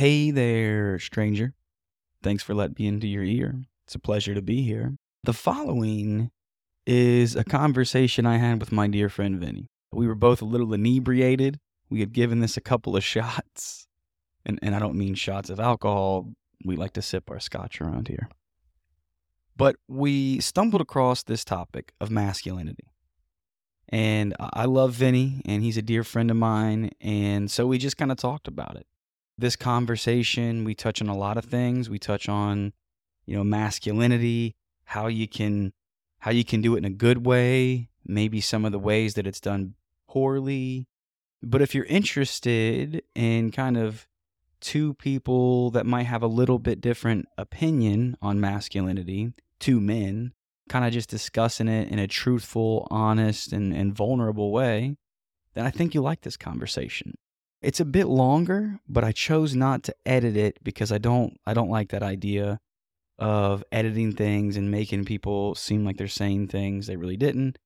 [0.00, 1.52] Hey there, stranger.
[2.22, 3.64] Thanks for letting me into your ear.
[3.84, 4.94] It's a pleasure to be here.
[5.24, 6.30] The following
[6.86, 9.68] is a conversation I had with my dear friend Vinny.
[9.92, 11.60] We were both a little inebriated.
[11.90, 13.86] We had given this a couple of shots.
[14.46, 16.32] And, and I don't mean shots of alcohol.
[16.64, 18.30] We like to sip our scotch around here.
[19.54, 22.88] But we stumbled across this topic of masculinity.
[23.90, 26.88] And I love Vinny, and he's a dear friend of mine.
[27.02, 28.86] And so we just kind of talked about it.
[29.40, 31.88] This conversation, we touch on a lot of things.
[31.88, 32.74] We touch on,
[33.24, 35.72] you know, masculinity, how you can
[36.18, 39.26] how you can do it in a good way, maybe some of the ways that
[39.26, 40.88] it's done poorly.
[41.42, 44.06] But if you're interested in kind of
[44.60, 50.34] two people that might have a little bit different opinion on masculinity, two men,
[50.68, 54.98] kind of just discussing it in a truthful, honest, and, and vulnerable way,
[55.54, 57.16] then I think you'll like this conversation.
[57.62, 61.52] It's a bit longer, but I chose not to edit it because I don't I
[61.52, 62.58] don't like that idea
[63.18, 67.58] of editing things and making people seem like they're saying things they really didn't.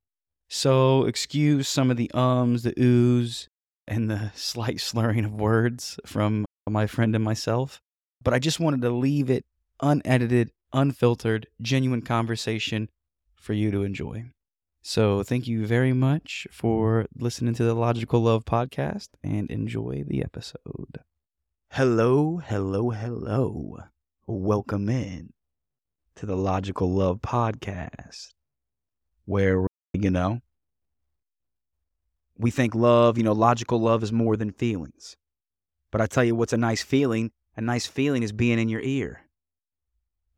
[0.49, 3.47] So excuse some of the ums, the oohs,
[3.87, 7.81] and the slight slurring of words from my friend and myself.
[8.23, 9.45] But I just wanted to leave it
[9.81, 12.89] unedited, unfiltered, genuine conversation
[13.37, 14.25] for you to enjoy.
[14.87, 20.23] So thank you very much for listening to the Logical Love podcast and enjoy the
[20.23, 20.99] episode.
[21.71, 23.79] Hello, hello, hello.
[24.27, 25.33] Welcome in
[26.17, 28.35] to the Logical Love podcast,
[29.25, 30.41] where, you know,
[32.37, 35.17] we think love, you know, logical love is more than feelings.
[35.93, 37.31] But I tell you what's a nice feeling?
[37.57, 39.23] A nice feeling is being in your ear.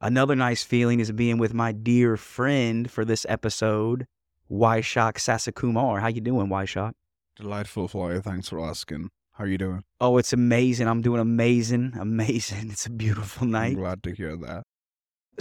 [0.00, 4.06] Another nice feeling is being with my dear friend for this episode,
[4.50, 6.00] Vaishak Sasakumar.
[6.00, 6.92] How you doing, Vaishak?
[7.36, 8.24] Delightful, Floyd.
[8.24, 9.10] Thanks for asking.
[9.32, 9.84] How are you doing?
[10.00, 10.88] Oh, it's amazing.
[10.88, 12.70] I'm doing amazing, amazing.
[12.70, 13.72] It's a beautiful night.
[13.72, 14.62] I'm glad to hear that.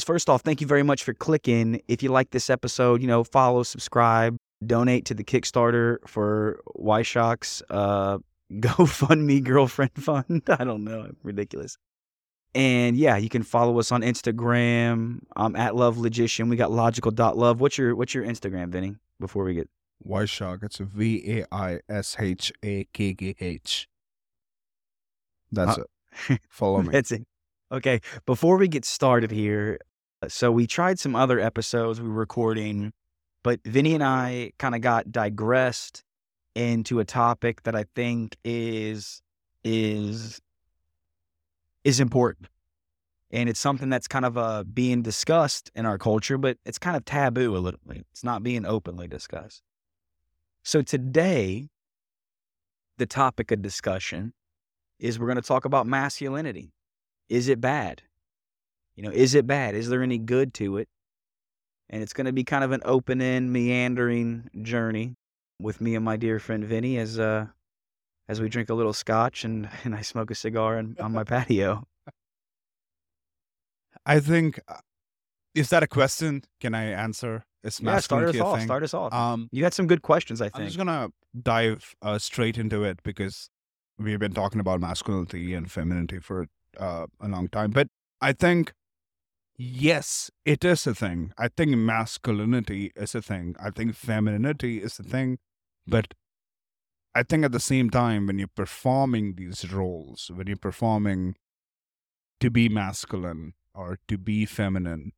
[0.03, 1.81] First off, thank you very much for clicking.
[1.87, 7.63] If you like this episode, you know, follow, subscribe, donate to the Kickstarter for Vaishak's
[7.69, 8.17] uh,
[8.53, 10.43] GoFundMe girlfriend fund.
[10.49, 11.77] I don't know, ridiculous.
[12.55, 15.19] And yeah, you can follow us on Instagram.
[15.35, 16.47] I'm at Love Logician.
[16.47, 17.59] We got logical.love.
[17.59, 18.95] What's your what's your Instagram, Vinny?
[19.19, 19.69] Before we get
[20.07, 20.63] Vaishak.
[20.63, 23.89] It's V A I S H A K K H.
[25.51, 25.83] That's Uh,
[26.29, 26.41] it.
[26.49, 26.89] Follow me.
[26.91, 27.27] That's it.
[27.71, 27.99] Okay.
[28.25, 29.79] Before we get started here,
[30.21, 32.93] uh, so we tried some other episodes we were recording,
[33.43, 36.03] but Vinny and I kind of got digressed
[36.55, 39.21] into a topic that I think is
[39.65, 40.39] is
[41.85, 42.49] is important.
[43.31, 46.97] And it's something that's kind of uh, being discussed in our culture, but it's kind
[46.97, 48.05] of taboo a little bit.
[48.11, 49.61] It's not being openly discussed.
[50.63, 51.69] So today,
[52.97, 54.33] the topic of discussion
[54.99, 56.73] is we're going to talk about masculinity.
[57.29, 58.01] Is it bad?
[58.95, 59.75] You know, is it bad?
[59.75, 60.87] Is there any good to it?
[61.89, 65.15] And it's going to be kind of an open end, meandering journey
[65.59, 67.47] with me and my dear friend Vinny as uh
[68.27, 71.23] as we drink a little scotch and, and I smoke a cigar on, on my
[71.23, 71.87] patio.
[74.05, 74.75] I think, uh,
[75.53, 76.43] is that a question?
[76.59, 77.45] Can I answer?
[77.63, 78.57] Is Yeah, start us off.
[78.57, 78.67] thing?
[78.67, 79.13] Start us off.
[79.13, 81.09] Um, you had some good questions, I think I'm just gonna
[81.41, 83.49] dive uh, straight into it because
[83.97, 86.47] we've been talking about masculinity and femininity for
[86.77, 87.71] uh, a long time.
[87.71, 87.87] But
[88.21, 88.73] I think,
[89.57, 91.31] yes, it is a thing.
[91.37, 93.55] I think masculinity is a thing.
[93.59, 95.39] I think femininity is a thing.
[95.87, 96.13] But
[97.15, 101.35] I think at the same time, when you're performing these roles, when you're performing
[102.41, 105.13] to be masculine or to be feminine,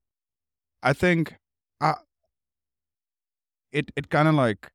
[0.84, 1.38] I think
[1.82, 1.96] uh,
[3.72, 4.72] it it kind of like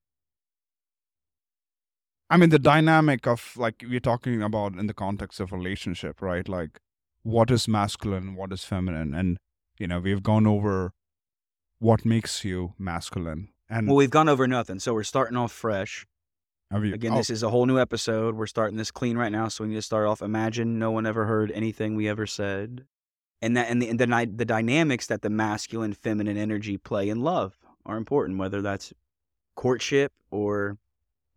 [2.29, 6.49] I mean the dynamic of like we're talking about in the context of relationship, right?
[6.49, 6.81] Like
[7.23, 9.39] what is masculine, what is feminine, and
[9.79, 10.93] you know we've gone over
[11.79, 13.51] what makes you masculine.
[13.69, 16.05] And well, we've gone over nothing, so we're starting off fresh.
[16.73, 18.35] Have you- Again, oh, this is a whole new episode.
[18.35, 20.21] We're starting this clean right now, so we need to start off.
[20.23, 22.85] Imagine no one ever heard anything we ever said,
[23.41, 27.21] and that and the and the, the dynamics that the masculine, feminine energy play in
[27.21, 28.93] love are important, whether that's
[29.55, 30.79] courtship or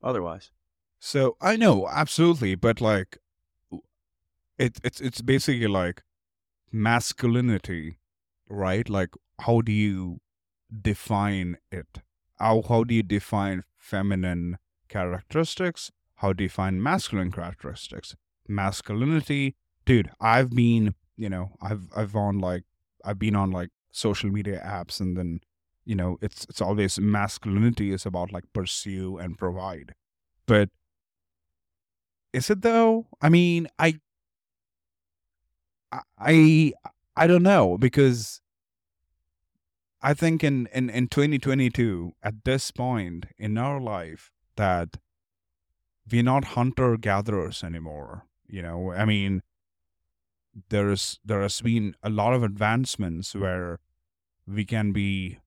[0.02, 0.52] otherwise.
[1.00, 3.18] So I know absolutely, but like,
[4.58, 6.02] it it's it's basically like
[6.72, 7.98] masculinity,
[8.50, 8.88] right?
[8.90, 9.10] Like,
[9.42, 10.22] how do you
[10.82, 12.02] define it?
[12.40, 15.92] How how do you define feminine characteristics?
[16.16, 18.16] How do you find masculine characteristics?
[18.48, 19.56] Masculinity,
[19.86, 20.10] dude.
[20.20, 22.64] I've been, you know, I've I've on like
[23.04, 25.42] I've been on like social media apps, and then
[25.84, 29.94] you know, it's it's always masculinity is about like pursue and provide,
[30.46, 30.70] but
[32.34, 33.08] is it though?
[33.22, 34.00] I mean, I
[36.18, 36.74] I
[37.16, 38.42] I don't know because
[40.02, 44.98] I think in, in, in 2022, at this point in our life, that
[46.10, 48.26] we're not hunter gatherers anymore.
[48.48, 49.42] You know, I mean,
[50.70, 53.80] there's there has been a lot of advancements where
[54.48, 55.40] we can be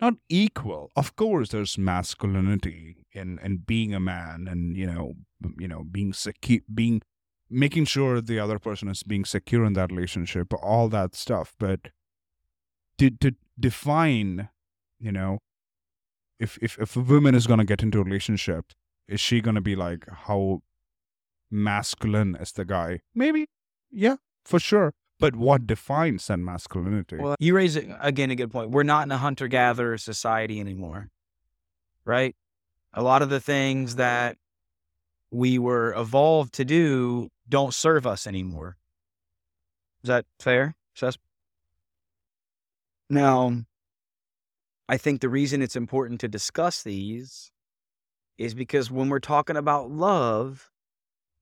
[0.00, 0.90] not equal.
[0.96, 5.14] Of course, there's masculinity in in being a man, and you know,
[5.58, 7.02] you know, being secure, being
[7.50, 11.54] making sure the other person is being secure in that relationship, all that stuff.
[11.58, 11.88] But
[12.98, 14.48] to to define,
[14.98, 15.38] you know,
[16.38, 18.72] if if if a woman is gonna get into a relationship,
[19.06, 20.62] is she gonna be like how
[21.50, 23.00] masculine is the guy?
[23.14, 23.46] Maybe,
[23.90, 24.92] yeah, for sure.
[25.20, 27.16] But what defines that masculinity?
[27.16, 28.70] Well, you raise again a good point.
[28.70, 31.10] We're not in a hunter gatherer society anymore,
[32.04, 32.36] right?
[32.94, 34.36] A lot of the things that
[35.30, 38.76] we were evolved to do don't serve us anymore.
[40.04, 41.18] Is that fair, Seth?
[43.10, 43.64] Now,
[44.88, 47.52] I think the reason it's important to discuss these
[48.38, 50.70] is because when we're talking about love,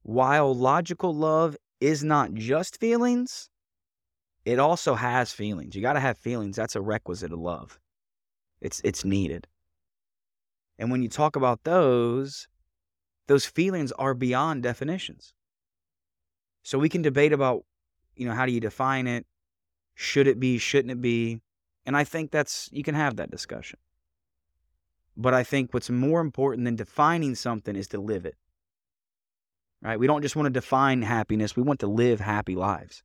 [0.02, 3.48] while logical love is not just feelings,
[4.44, 5.74] it also has feelings.
[5.74, 6.56] You got to have feelings.
[6.56, 7.78] That's a requisite of love.
[8.60, 9.46] It's it's needed.
[10.78, 12.48] And when you talk about those,
[13.28, 15.34] those feelings are beyond definitions.
[16.62, 17.64] So we can debate about,
[18.16, 19.26] you know, how do you define it?
[19.94, 21.40] Should it be, shouldn't it be?
[21.86, 23.78] And I think that's, you can have that discussion.
[25.16, 28.34] But I think what's more important than defining something is to live it.
[29.80, 29.98] Right?
[29.98, 33.02] We don't just want to define happiness, we want to live happy lives.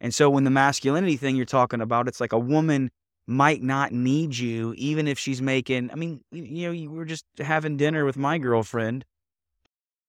[0.00, 2.90] And so when the masculinity thing you're talking about, it's like a woman
[3.28, 7.24] might not need you, even if she's making, I mean, you know, you were just
[7.38, 9.04] having dinner with my girlfriend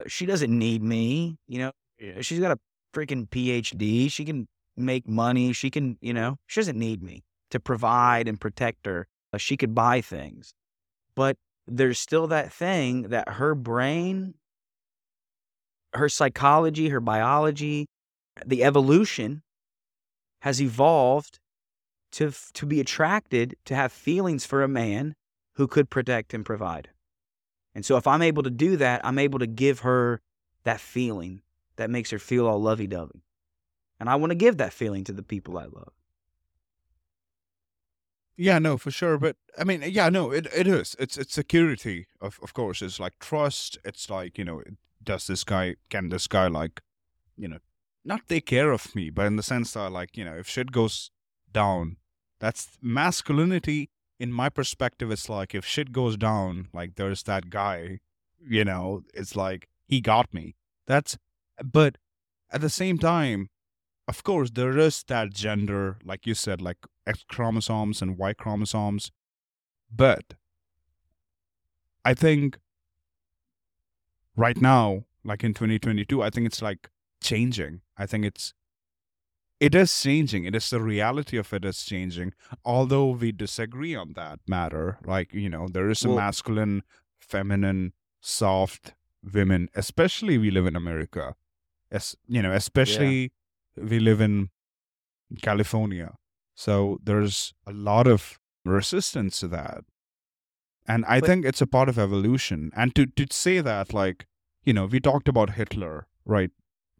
[0.06, 1.38] she doesn't need me.
[1.46, 1.72] You know,
[2.20, 2.58] she's got a
[2.94, 4.10] freaking PhD.
[4.10, 5.52] She can make money.
[5.52, 9.06] She can, you know, she doesn't need me to provide and protect her.
[9.32, 10.54] Uh, she could buy things.
[11.14, 11.36] But
[11.66, 14.34] there's still that thing that her brain,
[15.94, 17.86] her psychology, her biology,
[18.44, 19.42] the evolution
[20.42, 21.38] has evolved
[22.12, 25.14] to to be attracted to have feelings for a man
[25.56, 26.90] who could protect and provide.
[27.74, 30.20] And so if I'm able to do that, I'm able to give her
[30.64, 31.42] that feeling
[31.76, 33.23] that makes her feel all lovey dovey.
[34.00, 35.92] And I want to give that feeling to the people I love.
[38.36, 39.16] Yeah, no, for sure.
[39.18, 40.96] But I mean, uh, yeah, no, it, it is.
[40.98, 42.82] It's it's security, of of course.
[42.82, 43.78] It's like trust.
[43.84, 44.62] It's like, you know,
[45.02, 46.82] does this guy can this guy like,
[47.36, 47.58] you know,
[48.04, 50.72] not take care of me, but in the sense that like, you know, if shit
[50.72, 51.10] goes
[51.52, 51.96] down,
[52.40, 58.00] that's masculinity in my perspective, it's like if shit goes down, like there's that guy,
[58.40, 60.54] you know, it's like he got me.
[60.86, 61.18] That's,
[61.62, 61.98] but
[62.50, 63.48] at the same time,
[64.06, 69.10] of course, there is that gender, like you said, like X chromosomes and Y chromosomes.
[69.94, 70.34] But
[72.04, 72.58] I think
[74.36, 76.90] right now, like in 2022, I think it's like
[77.22, 77.80] changing.
[77.96, 78.52] I think it's
[79.60, 80.44] it is changing.
[80.44, 82.34] It is the reality of it is changing.
[82.64, 86.82] Although we disagree on that matter, like you know, there is a well, masculine,
[87.18, 88.94] feminine, soft
[89.32, 89.70] women.
[89.74, 91.36] Especially we live in America,
[91.90, 93.28] as you know, especially yeah.
[93.76, 94.50] We live in
[95.42, 96.14] California.
[96.54, 99.84] So there's a lot of resistance to that.
[100.86, 102.70] And I but, think it's a part of evolution.
[102.76, 104.26] And to, to say that, like,
[104.64, 106.50] you know, we talked about Hitler, right?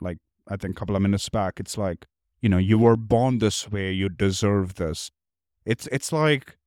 [0.01, 1.61] Like, I think a couple of minutes back.
[1.61, 2.07] It's like,
[2.45, 5.11] you know you were born this way you deserve this
[5.65, 6.59] it's it's like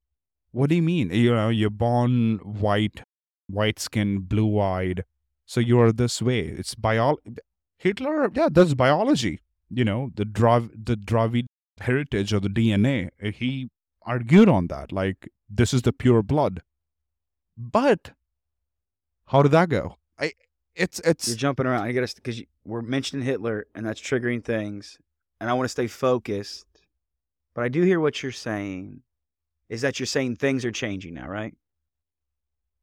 [0.51, 3.03] what do you mean you know you're born white
[3.45, 5.03] white skin blue eyed
[5.45, 7.17] so you're this way it's bio
[7.77, 11.45] hitler yeah that's biology you know the Drav- the dravid
[11.79, 13.69] heritage or the dna eh, he
[14.03, 16.61] argued on that like this is the pure blood
[17.57, 18.11] but
[19.27, 20.31] how did that go i
[20.75, 24.97] it's it's you're jumping around i gotta because we're mentioning hitler and that's triggering things
[25.39, 26.65] and I want to stay focused.
[27.53, 29.01] But I do hear what you're saying.
[29.69, 31.53] Is that you're saying things are changing now, right?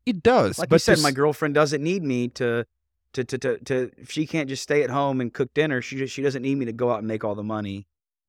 [0.04, 0.58] It does.
[0.58, 1.02] Like you said, this...
[1.02, 2.66] my girlfriend doesn't need me to,
[3.14, 6.14] to, to, to, to, she can't just stay at home and cook dinner, she just,
[6.14, 7.86] she doesn't need me to go out and make all the money.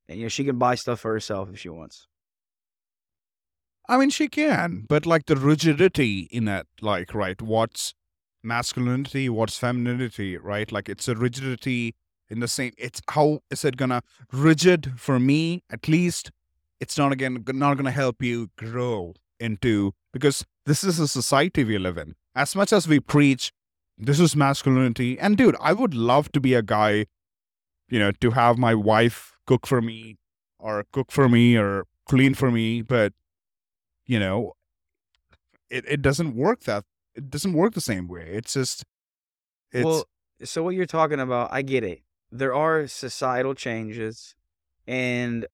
[0.07, 2.07] And, you know, she can buy stuff for herself if she wants.
[3.87, 7.93] I mean, she can, but like the rigidity in it, like, right, what's
[8.41, 10.71] masculinity, what's femininity, right?
[10.71, 11.95] Like, it's a rigidity
[12.29, 14.01] in the same it's how is it gonna
[14.31, 16.31] rigid for me at least
[16.79, 21.77] it's not again not gonna help you grow into because this is a society we
[21.77, 23.51] live in as much as we preach
[23.97, 27.05] this is masculinity and dude i would love to be a guy
[27.89, 30.17] you know, to have my wife cook for me
[30.59, 33.13] or cook for me or clean for me, but
[34.05, 34.53] you know,
[35.69, 36.83] it, it doesn't work that
[37.15, 38.29] it doesn't work the same way.
[38.33, 38.83] It's just
[39.71, 40.07] it's well,
[40.43, 42.01] so what you're talking about, I get it.
[42.31, 44.35] There are societal changes
[44.87, 45.45] and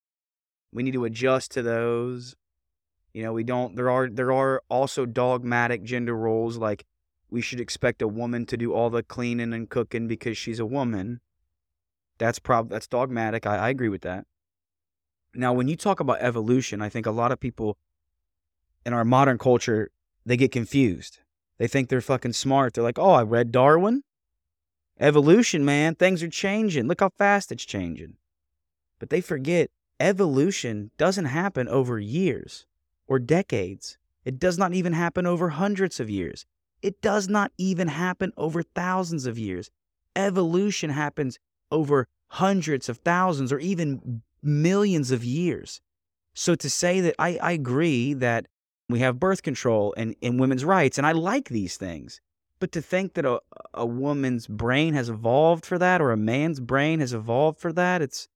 [0.74, 2.36] we need to adjust to those.
[3.14, 6.86] You know, we don't there are there are also dogmatic gender roles like
[7.32, 10.66] we should expect a woman to do all the cleaning and cooking because she's a
[10.66, 11.22] woman.
[12.18, 13.48] That's prob that's dogmatic.
[13.48, 14.26] I, I agree with that.
[15.34, 17.78] Now, when you talk about evolution, I think a lot of people
[18.86, 19.90] in our modern culture
[20.26, 21.20] they get confused.
[21.58, 22.74] They think they're fucking smart.
[22.74, 24.04] They're like, "Oh, I read Darwin.
[25.00, 25.96] Evolution, man.
[25.96, 26.88] Things are changing.
[26.88, 28.18] Look how fast it's changing."
[29.00, 32.66] But they forget evolution doesn't happen over years
[33.08, 33.98] or decades.
[34.26, 36.46] It does not even happen over hundreds of years.
[36.82, 39.70] It does not even happen over thousands of years.
[40.16, 41.40] Evolution happens
[41.72, 45.82] over hundreds of thousands or even millions of years.
[46.34, 48.48] So to say that I, I agree that
[48.90, 52.20] we have birth control and, and women's rights, and I like these things.
[52.60, 53.40] But to think that a,
[53.74, 58.02] a woman's brain has evolved for that or a man's brain has evolved for that,
[58.02, 58.28] it's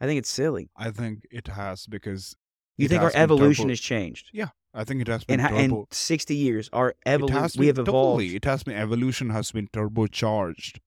[0.00, 0.70] I think it's silly.
[0.76, 2.36] I think it has because
[2.76, 4.30] You think our evolution turbo- has changed?
[4.74, 7.76] I think it has been In, ha- in 60 years, our evolution, has we been
[7.76, 8.20] have evolved.
[8.20, 8.36] totally.
[8.36, 10.78] It has been evolution has been turbocharged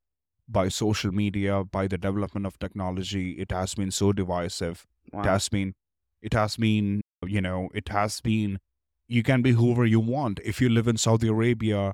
[0.48, 3.32] by social media, by the development of technology.
[3.34, 4.86] It has been so divisive.
[5.13, 5.22] Wow.
[5.22, 5.74] It has been,
[6.22, 8.60] it has been, you know, it has been.
[9.08, 10.39] You can be whoever you want.
[10.44, 11.94] If you live in Saudi Arabia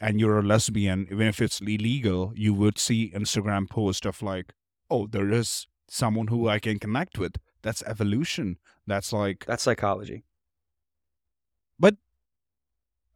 [0.00, 4.52] and you're a lesbian, even if it's illegal, you would see Instagram post of like,
[4.88, 7.38] oh, there is someone who I can connect with.
[7.62, 8.58] That's evolution.
[8.86, 10.22] That's like That's psychology.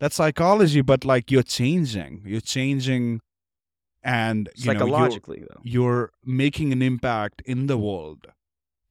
[0.01, 2.23] That's psychology, but like you're changing.
[2.25, 3.21] You're changing,
[4.03, 5.61] and you know, you're- Psychologically, though.
[5.65, 8.27] you're making an impact in the world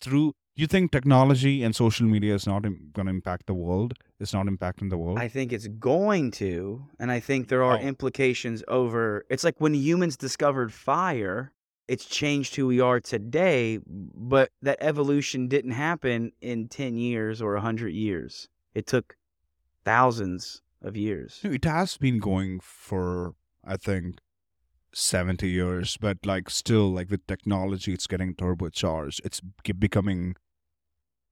[0.01, 4.33] through you think technology and social media is not going to impact the world it's
[4.33, 7.81] not impacting the world I think it's going to, and I think there are Oh.
[7.81, 9.23] implications over.
[9.29, 11.53] It's like when humans discovered fire,
[11.87, 17.53] it's changed who we are today, but that evolution didn't happen in 10 years or
[17.55, 18.49] 100 years.
[18.73, 19.15] It took
[19.87, 21.39] thousands of years.
[21.43, 23.33] it has been going for
[23.65, 24.19] i think
[24.93, 29.41] 70 years but like still like with technology it's getting turbocharged it's
[29.79, 30.35] becoming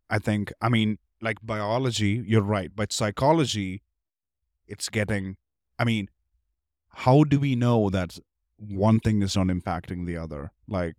[0.10, 3.82] i think i mean like biology you're right but psychology
[4.68, 5.36] it's getting
[5.78, 6.08] i mean
[7.06, 8.18] how do we know that
[8.58, 10.96] one thing is not impacting the other like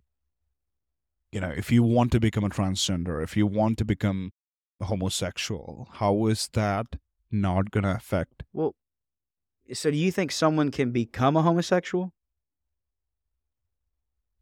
[1.31, 4.31] you know if you want to become a transgender if you want to become
[4.79, 6.97] a homosexual how is that
[7.31, 8.75] not going to affect Well,
[9.73, 12.13] so do you think someone can become a homosexual?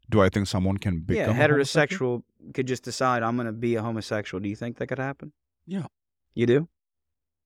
[0.08, 2.18] do i think someone can become yeah, a homosexual?
[2.18, 4.40] heterosexual could just decide I'm going to be a homosexual.
[4.40, 5.32] Do you think that could happen?
[5.66, 5.86] Yeah.
[6.34, 6.68] You do?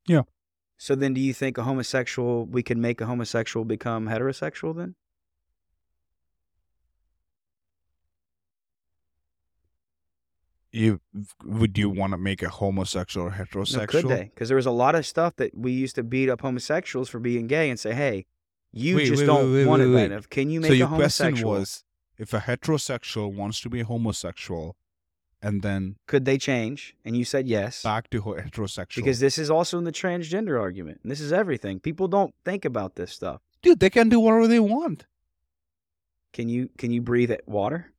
[0.07, 0.23] Yeah.
[0.77, 4.95] So then do you think a homosexual we can make a homosexual become heterosexual then?
[10.73, 11.01] You
[11.45, 14.31] would you want to make a homosexual or No, heterosexual could they?
[14.35, 17.19] Because there was a lot of stuff that we used to beat up homosexuals for
[17.19, 18.27] being gay and say, "Hey,
[18.73, 20.29] you Wait, just wait, don't wait, want it bad enough.
[20.29, 21.53] Can you make so a your question homosexual?
[21.53, 21.85] was
[22.19, 24.77] if a heterosexual wants to be a homosexual
[25.43, 27.83] and then could they change?" And you said yes.
[27.83, 31.01] back to heterosexual Because this is also in the transgender argument.
[31.03, 31.81] And this is everything.
[31.81, 33.41] People don't think about this stuff.
[33.63, 35.07] dude they can do whatever they want
[36.33, 37.93] Can you can you breathe at water?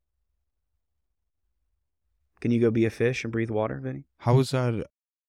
[2.41, 4.03] Can you go be a fish and breathe water, Vinny?
[4.19, 4.74] how is that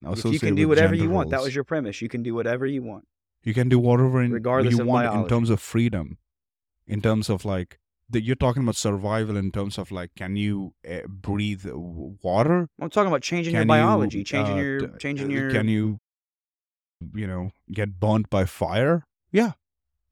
[0.02, 2.02] If you can do whatever you want, that was your premise.
[2.02, 3.04] You can do whatever you want.
[3.44, 6.18] you can do whatever in, Regardless you of want in terms of freedom
[6.86, 7.78] in terms of like
[8.10, 11.64] that you're talking about survival in terms of like can you uh, breathe
[12.22, 15.50] water I'm talking about changing your Can you, biology, changing uh, your changing uh, your
[15.50, 15.98] can you
[17.14, 19.52] you know get burnt by fire yeah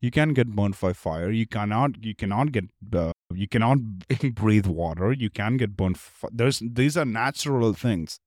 [0.01, 2.65] you can get burnt by fire you cannot you cannot get
[2.95, 3.79] uh, you cannot
[4.35, 5.13] breathe water.
[5.13, 5.99] You can get burned.
[6.33, 8.21] there's these are natural things.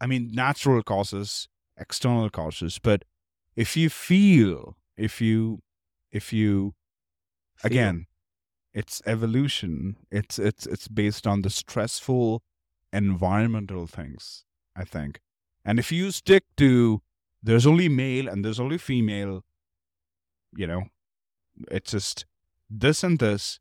[0.00, 2.78] I mean natural causes external causes.
[2.78, 3.04] But
[3.56, 5.60] if you feel if you
[6.10, 6.74] if you
[7.56, 7.70] feel.
[7.70, 8.06] again
[8.74, 9.96] it's evolution.
[10.10, 12.42] It's it's it's based on the stressful
[12.92, 15.20] environmental things i think.
[15.64, 17.02] And if you stick to
[17.42, 19.44] there's only male and there's only female
[20.56, 20.84] you know
[21.70, 22.24] it's just
[22.70, 23.60] this and this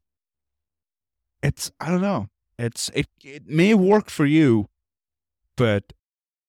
[1.48, 2.28] it's i don't know
[2.60, 4.68] it's it it may work for you
[5.56, 5.84] but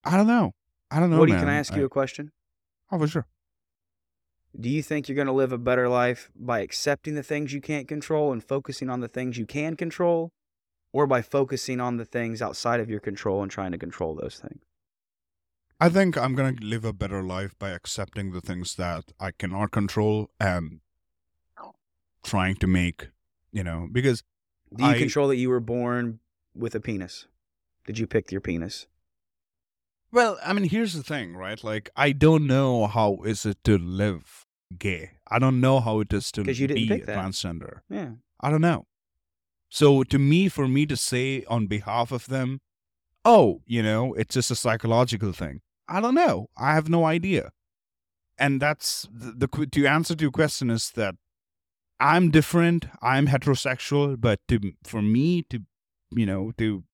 [0.05, 0.53] i don't know
[0.91, 1.41] i don't know you, man.
[1.41, 2.33] can I ask you a question?
[2.91, 3.27] oh for sure
[4.59, 7.61] Do you think you're going to live a better life by accepting the things you
[7.61, 10.33] can't control and focusing on the things you can control?
[10.93, 14.37] or by focusing on the things outside of your control and trying to control those
[14.45, 14.63] things?
[15.79, 19.31] I think I'm going to live a better life by accepting the things that I
[19.31, 20.81] cannot control and
[22.25, 23.09] trying to make,
[23.53, 24.23] you know, because
[24.75, 26.21] Do you I- control that you were born
[26.55, 27.27] with a penis?
[27.87, 28.87] Did you pick your penis?
[30.11, 31.63] Well, I mean, here's the thing, right?
[31.63, 34.47] Like, I don't know how is it to live
[34.77, 35.13] gay.
[35.31, 37.17] I don't know how it is to you didn't be pick that.
[37.19, 37.81] transgender.
[37.89, 38.13] Yeah.
[38.41, 38.87] I don't know.
[39.69, 42.61] So to me, for me to say on behalf of them,
[43.25, 45.61] oh, you know, it's just a psychological thing.
[45.89, 46.49] I don't know.
[46.57, 47.51] I have no idea.
[48.39, 51.17] And that's the, the to answer to your question is that
[52.01, 52.87] I'm different.
[53.03, 55.63] I'm heterosexual, but to for me to,
[56.11, 56.85] you know, to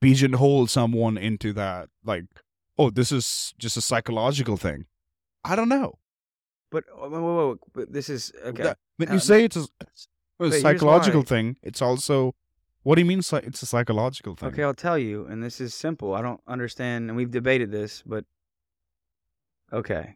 [0.00, 2.24] pigeonhole someone into that, like,
[2.78, 4.86] oh, this is just a psychological thing.
[5.44, 5.98] I don't know.
[6.70, 8.62] But whoa, whoa, whoa, but this is okay.
[8.62, 9.66] That- when Uh, you say it's a,
[10.40, 12.34] a psychological thing, it's also
[12.82, 13.18] what do you mean?
[13.18, 14.48] It's a psychological thing.
[14.50, 16.14] Okay, I'll tell you, and this is simple.
[16.14, 18.24] I don't understand, and we've debated this, but
[19.72, 20.14] okay.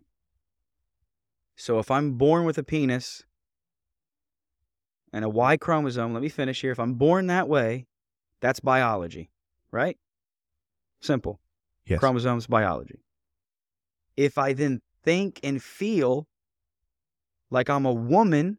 [1.62, 3.22] So if I'm born with a penis
[5.12, 6.72] and a Y chromosome, let me finish here.
[6.72, 7.86] If I'm born that way,
[8.40, 9.30] that's biology,
[9.70, 9.96] right?
[11.00, 11.38] Simple.
[11.86, 12.00] Yes.
[12.00, 13.04] Chromosomes, biology.
[14.16, 16.26] If I then think and feel
[17.48, 18.58] like I'm a woman,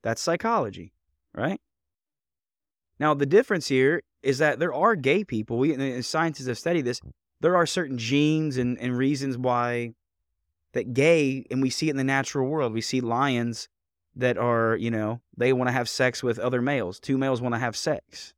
[0.00, 0.94] that's psychology,
[1.34, 1.60] right?
[2.98, 5.58] Now, the difference here is that there are gay people.
[5.58, 7.02] We and scientists have studied this.
[7.42, 9.92] There are certain genes and, and reasons why
[10.72, 12.72] that gay, and we see it in the natural world.
[12.72, 13.68] We see lions
[14.16, 17.00] that are, you know, they want to have sex with other males.
[17.00, 18.34] Two males want to have sex.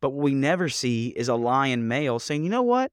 [0.00, 2.90] But what we never see is a lion male saying, you know what?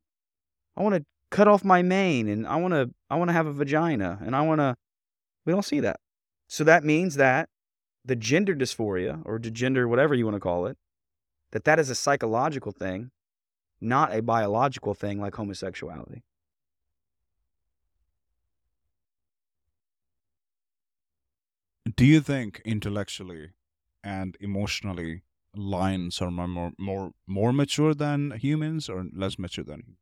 [0.78, 3.48] I want to cut off my mane and I want to I want to have
[3.48, 4.76] a vagina and I want to
[5.46, 6.00] we don't see that.
[6.48, 7.50] So that means that
[8.06, 10.78] the gender dysphoria or gender whatever you want to call it
[11.52, 13.12] that that is a psychological thing,
[13.82, 16.24] not a biological thing like homosexuality.
[22.00, 23.50] Do you think intellectually
[24.02, 30.00] and emotionally lions are more more more, mature than humans or less mature than humans?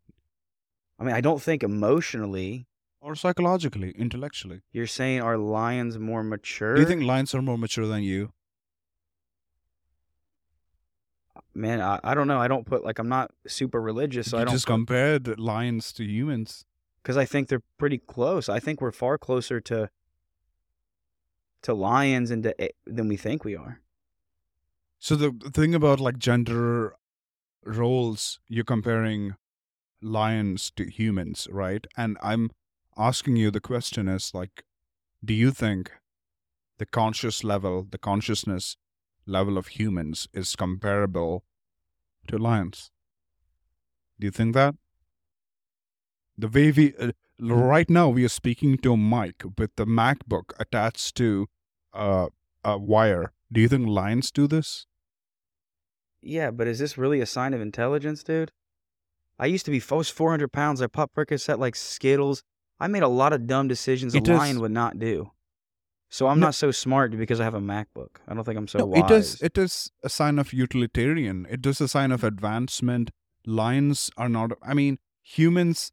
[0.99, 2.67] I mean, I don't think emotionally
[3.01, 4.61] Or psychologically, intellectually?
[4.71, 6.75] you're saying are lions more mature.
[6.75, 8.31] Do you think lions are more mature than you?
[11.55, 12.39] Man, I, I don't know.
[12.39, 15.91] I don't put like I'm not super religious, so you I don't just compared lions
[15.93, 16.63] to humans.
[17.01, 18.49] because I think they're pretty close.
[18.49, 19.89] I think we're far closer to
[21.67, 23.81] to lions and to than we think we are.
[24.99, 26.95] So the thing about like gender
[27.65, 29.35] roles, you're comparing
[30.01, 31.85] lions to humans, right?
[31.97, 32.51] And I'm
[32.97, 34.63] asking you the question is like,
[35.23, 35.91] do you think
[36.77, 38.77] the conscious level, the consciousness
[39.25, 41.43] level of humans is comparable
[42.27, 42.91] to lions?
[44.19, 44.75] Do you think that?
[46.37, 50.53] The way we, uh, right now, we are speaking to a mic with the MacBook
[50.59, 51.47] attached to
[51.97, 52.27] uh,
[52.63, 53.31] a wire.
[53.51, 54.85] Do you think lions do this?
[56.21, 58.51] Yeah, but is this really a sign of intelligence, dude?
[59.39, 60.81] I used to be I was 400 pounds.
[60.81, 62.43] I popped Percocet like Skittles.
[62.79, 65.31] I made a lot of dumb decisions a It is- lion would not do.
[66.09, 68.17] So I'm No- not so smart because I have a MacBook.
[68.27, 69.11] I don't think I'm so no, wise.
[69.11, 71.45] it is it is a sign of utilitarian.
[71.49, 73.11] It is a sign of advancement.
[73.45, 74.51] Lions are not.
[74.63, 75.91] I mean, humans.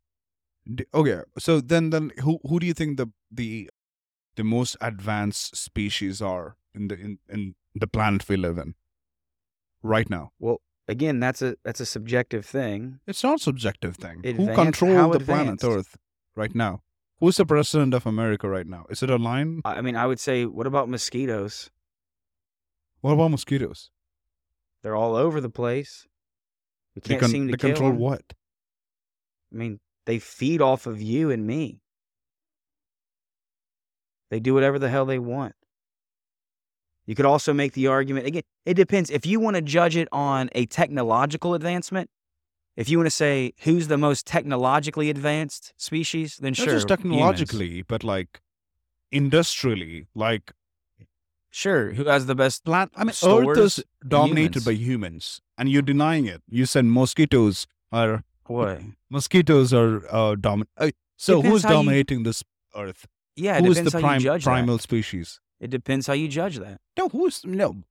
[0.95, 3.69] Okay, so then then who who do you think the the
[4.37, 8.75] the most advanced species are in the in, in the planet we live in
[9.83, 10.33] right now?
[10.39, 13.01] well, again, that's a that's a subjective thing.
[13.07, 14.23] It's not a subjective thing.
[14.25, 15.63] who controls the planet?
[15.65, 15.97] Earth
[16.37, 16.83] right now?
[17.21, 18.87] Who's the president of America right now?
[18.91, 19.61] Is it a lion?
[19.65, 21.71] I mean, I would say, what about mosquitoes?
[23.01, 23.91] What about mosquitoes?
[24.83, 26.07] They're all over the place.
[26.95, 27.99] We They, can't con- seem to they control 'em.
[27.99, 28.23] what?
[29.53, 31.81] I mean, they feed off of you and me.
[34.35, 35.55] They do whatever the hell they want.
[37.07, 39.09] You could also make the argument again, it depends.
[39.09, 42.11] If you want to judge it on a technological advancement,
[42.77, 46.65] if you want to say who's the most technologically advanced species, then Not sure.
[46.75, 47.03] just humans.
[47.03, 48.41] technologically, but like
[49.13, 50.53] industrially, like
[51.53, 51.93] Sure.
[51.93, 52.91] Who has the best plant.
[52.97, 54.65] I mean, Earth is dominated humans.
[54.65, 56.43] by humans, and you're denying it.
[56.51, 58.81] You said mosquitoes are what?
[59.09, 60.71] mosquitoes are uh, dominant.
[60.77, 62.43] Uh, so Depends who's how you- dominating this
[62.75, 63.07] Earth?
[63.37, 64.83] Yeah, it Who is depends the you judge primal that.
[64.83, 65.41] species?
[65.61, 66.81] It depends how you judge that.
[66.99, 67.83] No, who's no?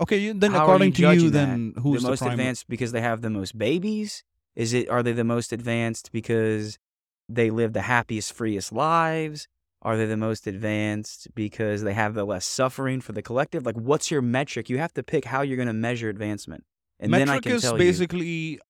[0.00, 1.80] Okay, then How according you to you, then that?
[1.82, 2.32] who's the the, most primal?
[2.34, 4.24] advanced because they have the most babies?
[4.56, 6.78] Is it are they the most advanced because
[7.28, 9.46] they live the happiest, freest lives?
[9.82, 13.64] Are they the most advanced because they have the less suffering for the collective?
[13.64, 14.68] Like, what's your metric?
[14.68, 16.64] You have to pick how you're going to measure advancement,
[16.98, 17.78] and Metric then I can is tell you.
[17.78, 18.60] basically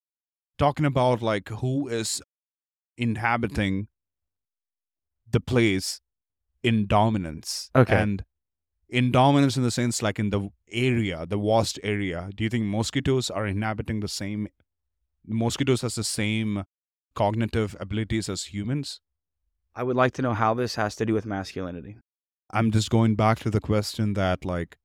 [0.59, 2.23] talking about like who is
[2.97, 3.89] inhabiting
[5.31, 6.01] the place
[6.63, 7.71] in dominance.
[7.75, 7.95] Okay.
[7.95, 8.25] And
[8.89, 12.31] in dominance in the sense like in the area, the vast area.
[12.35, 14.49] Do you think mosquitoes are inhabiting the same
[15.27, 16.65] mosquitoes has the same
[17.15, 19.01] cognitive abilities as humans?
[19.75, 21.99] I would like to know how this has to do with masculinity.
[22.53, 24.77] I'm just going back to the question that like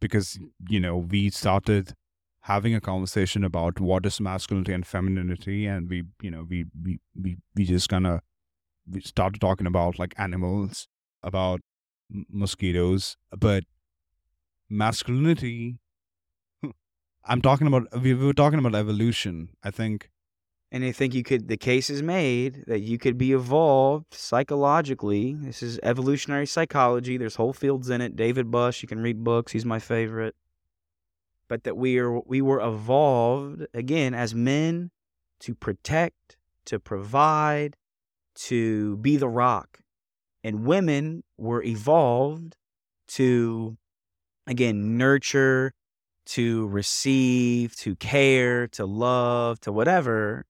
[0.00, 0.38] because
[0.68, 1.94] you know we started
[2.40, 6.98] having a conversation about what is masculinity and femininity and we you know we we
[7.20, 8.20] we, we just kind of
[8.90, 10.88] we started talking about like animals
[11.22, 11.60] about
[12.28, 13.64] mosquitoes but
[14.68, 15.78] masculinity
[16.62, 16.70] hmm,
[17.24, 20.08] i'm talking about we were talking about evolution i think
[20.74, 25.36] And I think you could, the case is made that you could be evolved psychologically.
[25.48, 27.18] This is evolutionary psychology.
[27.18, 28.16] There's whole fields in it.
[28.16, 29.52] David Buss, you can read books.
[29.52, 30.34] He's my favorite.
[31.46, 34.90] But that we are, we were evolved again as men
[35.40, 36.38] to protect,
[36.70, 37.76] to provide,
[38.34, 39.80] to be the rock.
[40.44, 42.56] And women were evolved
[43.08, 43.76] to,
[44.46, 45.72] again, nurture,
[46.24, 50.44] to receive, to care, to love, to whatever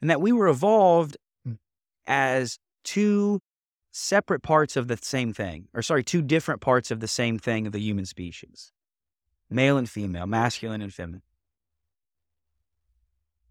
[0.00, 1.16] and that we were evolved
[2.06, 3.40] as two
[3.92, 7.66] separate parts of the same thing, or sorry, two different parts of the same thing
[7.66, 8.72] of the human species
[9.48, 11.22] male and female, masculine and feminine.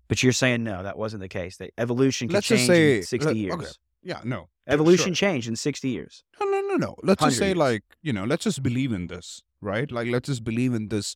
[0.07, 1.57] But you're saying no, that wasn't the case.
[1.57, 3.53] That evolution could Let's change just say- in 60 let- years.
[3.53, 3.67] okay.
[4.03, 5.29] yeah no Evolution sure.
[5.29, 6.23] changed in 60 years.
[6.39, 6.95] No, no, no, no.
[7.03, 7.57] Let's just say, years.
[7.57, 9.91] like, you know, let's just believe in this, right?
[9.91, 11.15] Like, let's just believe in this.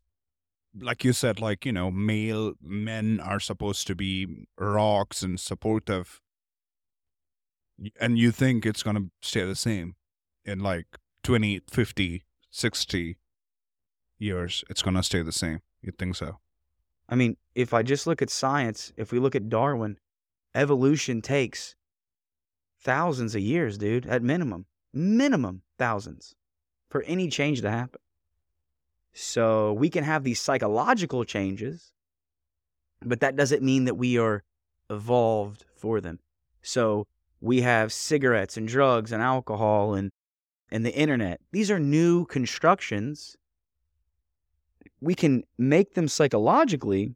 [0.79, 6.21] Like you said, like, you know, male men are supposed to be rocks and supportive.
[7.99, 9.95] And you think it's going to stay the same
[10.45, 10.85] in like
[11.23, 13.17] 20, 50, 60
[14.19, 14.63] years.
[14.69, 15.61] It's going to stay the same.
[15.81, 16.37] You think so?
[17.09, 19.97] I mean, if I just look at science, if we look at Darwin,
[20.53, 21.75] evolution takes
[22.79, 24.65] thousands of years, dude, at minimum.
[24.93, 26.35] Minimum thousands
[26.89, 27.99] for any change to happen.
[29.13, 31.91] So we can have these psychological changes,
[33.03, 34.43] but that doesn't mean that we are
[34.89, 36.19] evolved for them.
[36.61, 37.07] So
[37.41, 40.11] we have cigarettes and drugs and alcohol and
[40.71, 41.41] and the internet.
[41.51, 43.35] These are new constructions.
[45.01, 47.15] We can make them psychologically,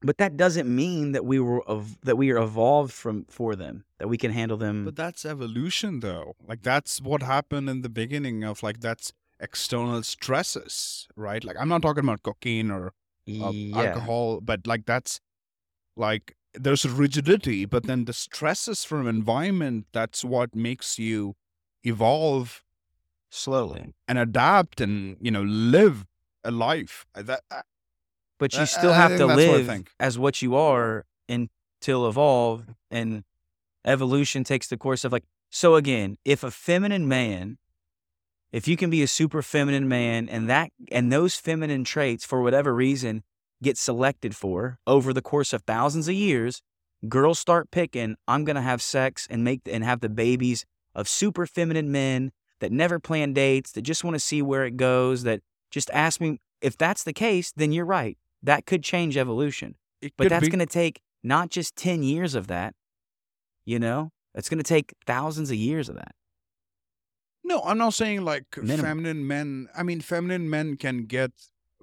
[0.00, 1.62] but that doesn't mean that we were
[2.02, 3.84] that we are evolved from for them.
[3.98, 4.84] That we can handle them.
[4.84, 6.34] But that's evolution, though.
[6.46, 11.44] Like that's what happened in the beginning of like that's external stresses, right?
[11.44, 12.88] Like I'm not talking about cocaine or
[13.28, 13.76] uh, yeah.
[13.76, 15.20] alcohol, but like that's
[15.96, 21.34] like there's rigidity, but then the stresses from environment that's what makes you
[21.84, 22.62] evolve
[23.30, 23.94] slowly.
[24.06, 26.06] and adapt and you know live
[26.44, 27.06] a life.
[27.14, 27.62] Uh, That uh,
[28.38, 32.64] But you still I have think to what live as what you are until evolve
[32.90, 33.24] and
[33.84, 37.58] evolution takes the course of like so again, if a feminine man
[38.52, 42.42] if you can be a super feminine man and that and those feminine traits for
[42.42, 43.22] whatever reason
[43.62, 46.60] get selected for over the course of thousands of years,
[47.08, 51.08] girls start picking, I'm going to have sex and make and have the babies of
[51.08, 55.22] super feminine men that never plan dates, that just want to see where it goes,
[55.22, 55.40] that
[55.72, 58.16] just ask me if that's the case, then you're right.
[58.42, 59.74] That could change evolution.
[60.00, 62.74] it But that's going to take not just 10 years of that,
[63.64, 64.10] you know?
[64.34, 66.14] It's going to take thousands of years of that.
[67.44, 68.84] No, I'm not saying like Minimum.
[68.86, 69.68] feminine men.
[69.76, 71.32] I mean, feminine men can get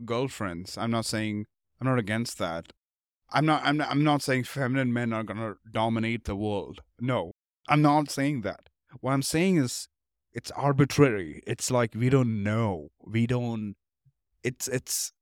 [0.06, 0.78] girlfriends.
[0.78, 1.46] I'm not saying
[1.80, 2.74] I'm not against that.
[3.32, 3.62] I'm not.
[3.64, 3.90] I'm not.
[3.92, 6.82] I'm not saying feminine men are gonna dominate the world.
[7.00, 7.34] No,
[7.68, 8.70] I'm not saying that.
[9.02, 9.88] What I'm saying is,
[10.34, 11.44] it's arbitrary.
[11.46, 12.90] It's like we don't know.
[13.06, 13.76] We don't.
[14.44, 15.14] It's it's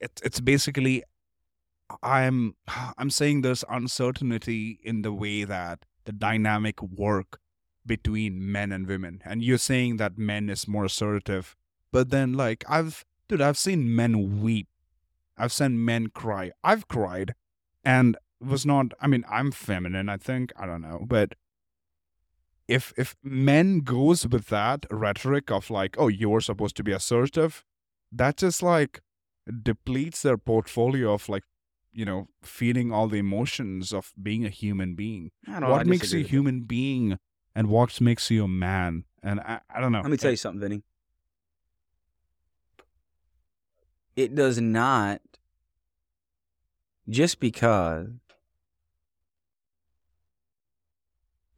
[0.00, 1.02] it's it's basically.
[2.02, 2.54] I'm
[2.98, 7.38] I'm saying there's uncertainty in the way that the dynamic work
[7.84, 11.56] between men and women and you're saying that men is more assertive
[11.90, 14.68] but then like i've dude i've seen men weep
[15.36, 17.34] i've seen men cry i've cried
[17.84, 21.34] and was not i mean i'm feminine i think i don't know but
[22.68, 27.64] if if men goes with that rhetoric of like oh you're supposed to be assertive
[28.12, 29.00] that just like
[29.62, 31.42] depletes their portfolio of like
[31.92, 35.66] you know feeling all the emotions of being a human being I don't know.
[35.68, 36.28] I what makes you a that.
[36.30, 37.18] human being
[37.54, 40.36] and what makes you a man and i, I don't know Let me tell you
[40.36, 40.82] something, Vinny.
[44.14, 45.20] It does not
[47.08, 48.08] just because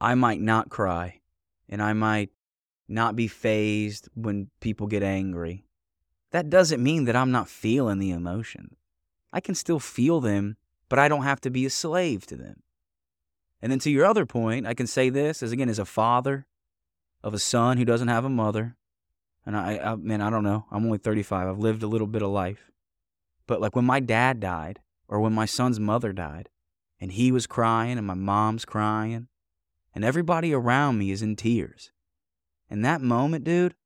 [0.01, 1.21] I might not cry
[1.69, 2.31] and I might
[2.89, 5.64] not be phased when people get angry.
[6.35, 8.75] That doesn't mean that I'm not feeling the emotion.
[9.33, 10.57] I can still feel them,
[10.89, 12.65] but I don't have to be a slave to them.
[13.63, 16.49] And then to your other point, I can say this as again as a father
[17.23, 18.75] of a son who doesn't have a mother.
[19.47, 20.67] And I, I man, I don't know.
[20.73, 21.47] I'm only 35.
[21.47, 22.73] I've lived a little bit of life.
[23.47, 26.49] But like when my dad died or when my son's mother died
[27.01, 29.29] and he was crying and my mom's crying
[29.95, 31.93] and everybody around me is in tears.
[32.69, 33.77] In that moment, dude,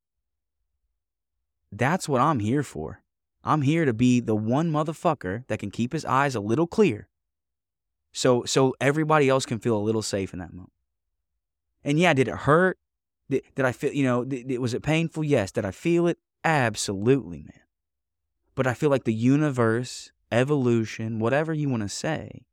[1.71, 3.01] that's what I'm here for.
[3.43, 7.07] I'm here to be the one motherfucker that can keep his eyes a little clear
[8.11, 10.73] so so everybody else can feel a little safe in that moment.
[11.83, 12.77] And yeah, did it hurt?
[13.29, 15.23] Did, did I feel, you know, did, was it painful?
[15.23, 15.51] Yes.
[15.51, 16.17] Did I feel it?
[16.43, 17.61] Absolutely, man.
[18.55, 22.45] But I feel like the universe, evolution, whatever you want to say,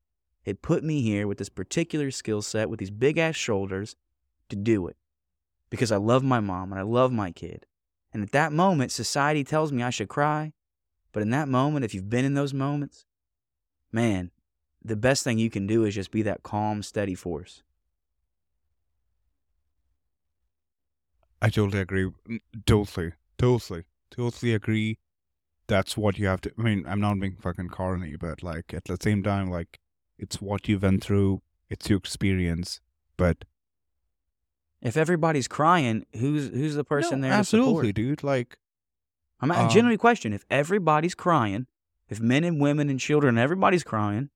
[0.45, 3.97] it put me here with this particular skill set, with these big ass shoulders
[4.49, 4.97] to do it.
[5.71, 7.67] Because I love my mom and I love my kid.
[8.17, 10.55] And at that moment, society tells me I should cry.
[11.13, 13.05] But in that moment, if you've been in those moments,
[13.93, 14.31] man,
[14.83, 17.63] the best thing you can do is just be that calm, steady force.
[21.43, 22.11] I totally agree.
[22.27, 24.97] Mm, totally, totally, totally agree.
[25.67, 26.53] That's what you have to.
[26.59, 29.79] I mean, I'm not being fucking corny, but like at the same time, like
[30.19, 32.81] it's what you've went through, it's your experience.
[33.19, 33.45] But
[34.87, 37.37] if everybody's crying, who's who's the person no, there?
[37.37, 38.23] Absolutely, dude.
[38.23, 38.57] Like,
[39.41, 41.67] I'm um, genuinely question if everybody's crying,
[42.09, 44.31] if men and women and children, everybody's crying,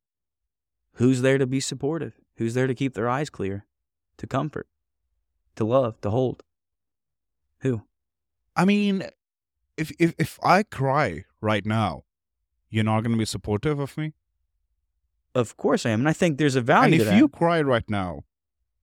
[0.94, 2.14] who's there to be supportive?
[2.36, 3.64] Who's there to keep their eyes clear,
[4.16, 4.66] to comfort,
[5.54, 6.42] to love, to hold?
[7.60, 7.82] Who?
[8.56, 9.04] I mean,
[9.76, 12.02] if if if I cry right now,
[12.70, 14.14] you're not going to be supportive of me.
[15.32, 17.00] Of course I am, and I think there's a value.
[17.00, 18.24] And if you cry right now,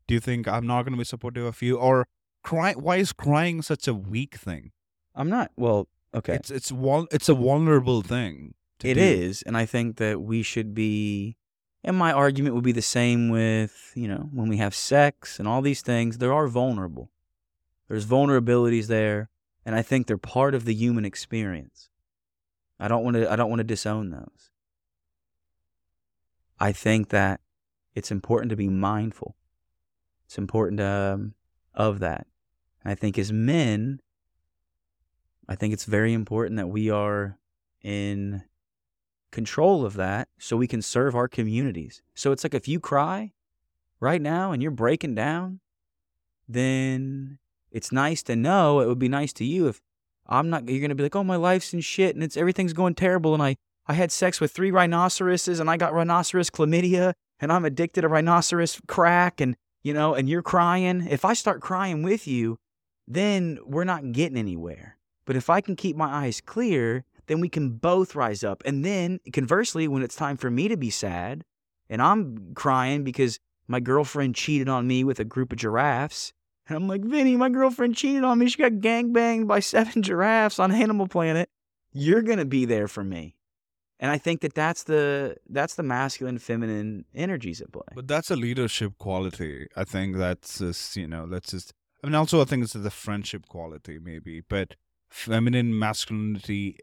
[0.08, 2.08] do you think I'm not going to be supportive of you, or
[2.44, 2.74] cry?
[2.74, 4.72] Why is crying such a weak thing?
[5.14, 5.52] I'm not.
[5.58, 6.34] Well, okay.
[6.34, 6.72] It's it's
[7.12, 8.54] it's a vulnerable thing.
[8.84, 9.02] It do.
[9.02, 11.38] is, and I think that we should be.
[11.84, 15.48] And my argument would be the same with you know when we have sex and
[15.48, 16.18] all these things.
[16.18, 17.12] There are vulnerable.
[17.88, 19.30] There's vulnerabilities there,
[19.66, 21.90] and I think they're part of the human experience.
[22.80, 24.52] I don't want to I don't want to disown those.
[26.60, 27.40] I think that
[27.96, 29.37] it's important to be mindful.
[30.28, 31.34] It's important um,
[31.74, 32.28] of that.
[32.84, 34.02] And I think as men,
[35.48, 37.38] I think it's very important that we are
[37.82, 38.44] in
[39.32, 42.02] control of that so we can serve our communities.
[42.14, 43.32] So it's like if you cry
[44.00, 45.60] right now and you're breaking down,
[46.48, 47.40] then
[47.72, 48.80] it's nice to know.
[48.82, 49.82] It would be nice to you if
[50.26, 50.68] I'm not.
[50.68, 53.44] You're gonna be like, oh, my life's in shit and it's everything's going terrible, and
[53.44, 53.56] I
[53.88, 58.10] I had sex with three rhinoceroses and I got rhinoceros chlamydia and I'm addicted to
[58.10, 61.08] rhinoceros crack and you know, and you're crying.
[61.10, 62.58] If I start crying with you,
[63.08, 64.98] then we're not getting anywhere.
[65.26, 68.64] But if I can keep my eyes clear, then we can both rise up.
[68.66, 71.44] And then conversely, when it's time for me to be sad
[71.90, 76.34] and I'm crying because my girlfriend cheated on me with a group of giraffes,
[76.68, 78.50] and I'm like, Vinny, my girlfriend cheated on me.
[78.50, 81.50] She got gangbanged by seven giraffes on Animal Planet.
[81.94, 83.37] You're going to be there for me.
[84.00, 87.88] And I think that that's the that's the masculine feminine energies at play.
[87.96, 89.68] But that's a leadership quality.
[89.76, 91.74] I think that's just you know that's just.
[92.04, 94.76] I mean, also I think it's the friendship quality maybe, but
[95.10, 96.78] feminine masculinity,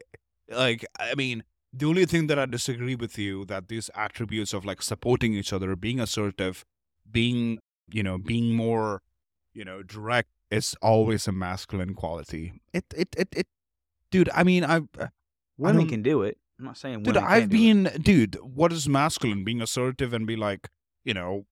[0.49, 4.65] like I mean, the only thing that I disagree with you that these attributes of
[4.65, 6.65] like supporting each other, being assertive,
[7.09, 9.01] being you know being more
[9.53, 12.61] you know direct is always a masculine quality.
[12.73, 13.47] It it it it,
[14.11, 14.29] dude.
[14.33, 15.07] I mean, I uh,
[15.57, 16.37] women can do it.
[16.59, 17.17] I'm not saying dude.
[17.17, 18.37] I've been, dude.
[18.41, 19.43] What is masculine?
[19.43, 20.69] Being assertive and be like,
[21.03, 21.45] you know,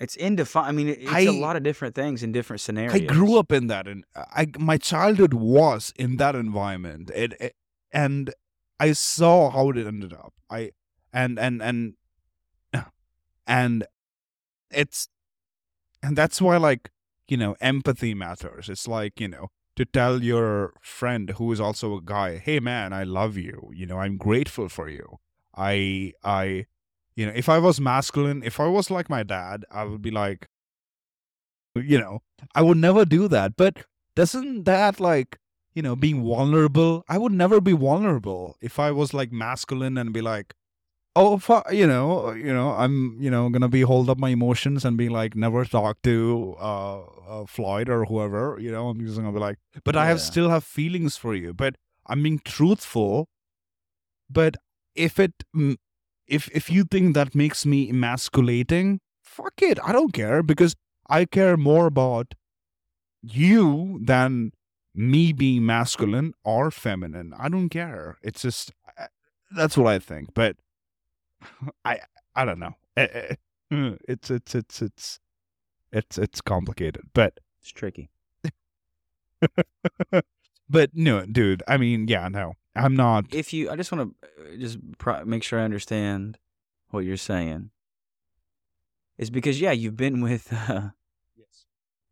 [0.00, 0.66] it's indefined.
[0.66, 2.94] I mean, it's I, a lot of different things in different scenarios.
[2.94, 7.10] I grew up in that, and I my childhood was in that environment.
[7.14, 7.54] It, it,
[7.92, 8.32] and
[8.80, 10.34] I saw how it ended up.
[10.50, 10.72] I
[11.12, 11.94] and and and
[13.46, 13.86] and
[14.70, 15.08] it's
[16.02, 16.90] and that's why like
[17.28, 18.68] you know empathy matters.
[18.68, 22.92] It's like you know to tell your friend who is also a guy, hey man,
[22.92, 23.70] I love you.
[23.74, 25.18] You know, I'm grateful for you.
[25.56, 26.66] I I
[27.16, 30.10] you know, if I was masculine, if I was like my dad, I would be
[30.10, 30.48] like
[31.76, 32.22] you know,
[32.54, 33.56] I would never do that.
[33.56, 33.84] But
[34.14, 35.38] doesn't that like,
[35.74, 37.04] you know, being vulnerable?
[37.08, 40.54] I would never be vulnerable if I was like masculine and be like,
[41.16, 44.96] oh you know you know i'm you know gonna be hold up my emotions and
[44.96, 49.32] be like never talk to uh, uh floyd or whoever you know i'm just gonna
[49.32, 53.28] be like but i have still have feelings for you but i'm being truthful
[54.30, 54.56] but
[54.94, 55.32] if it
[56.26, 60.74] if if you think that makes me emasculating fuck it i don't care because
[61.08, 62.34] i care more about
[63.22, 64.52] you than
[64.94, 67.34] me being masculine or feminine.
[67.38, 68.16] I don't care.
[68.22, 68.72] It's just
[69.50, 70.34] that's what I think.
[70.34, 70.56] But
[71.84, 72.00] I
[72.34, 72.74] I don't know.
[72.96, 73.34] Eh, eh,
[73.72, 75.20] eh, It's it's it's it's
[75.94, 77.02] it's it's complicated.
[77.14, 78.10] But It's tricky.
[80.68, 81.62] but no, dude.
[81.68, 82.54] I mean, yeah, no.
[82.76, 83.26] I'm not.
[83.32, 86.38] If you, I just want to just pro- make sure I understand
[86.90, 87.70] what you're saying.
[89.16, 90.88] Is because yeah, you've been with, uh,
[91.36, 91.66] Yes.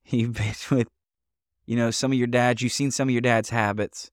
[0.07, 0.89] you've been with,
[1.67, 2.63] you know, some of your dads.
[2.63, 4.11] You've seen some of your dad's habits,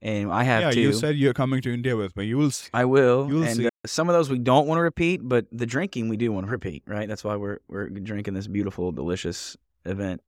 [0.00, 0.80] and I have Yeah, too.
[0.80, 2.26] you said you're coming to India with me.
[2.26, 2.68] You will see.
[2.72, 3.26] I will.
[3.28, 3.68] You'll and see.
[3.86, 6.52] Some of those we don't want to repeat, but the drinking we do want to
[6.52, 7.08] repeat, right?
[7.08, 10.22] That's why we're we're drinking this beautiful, delicious event.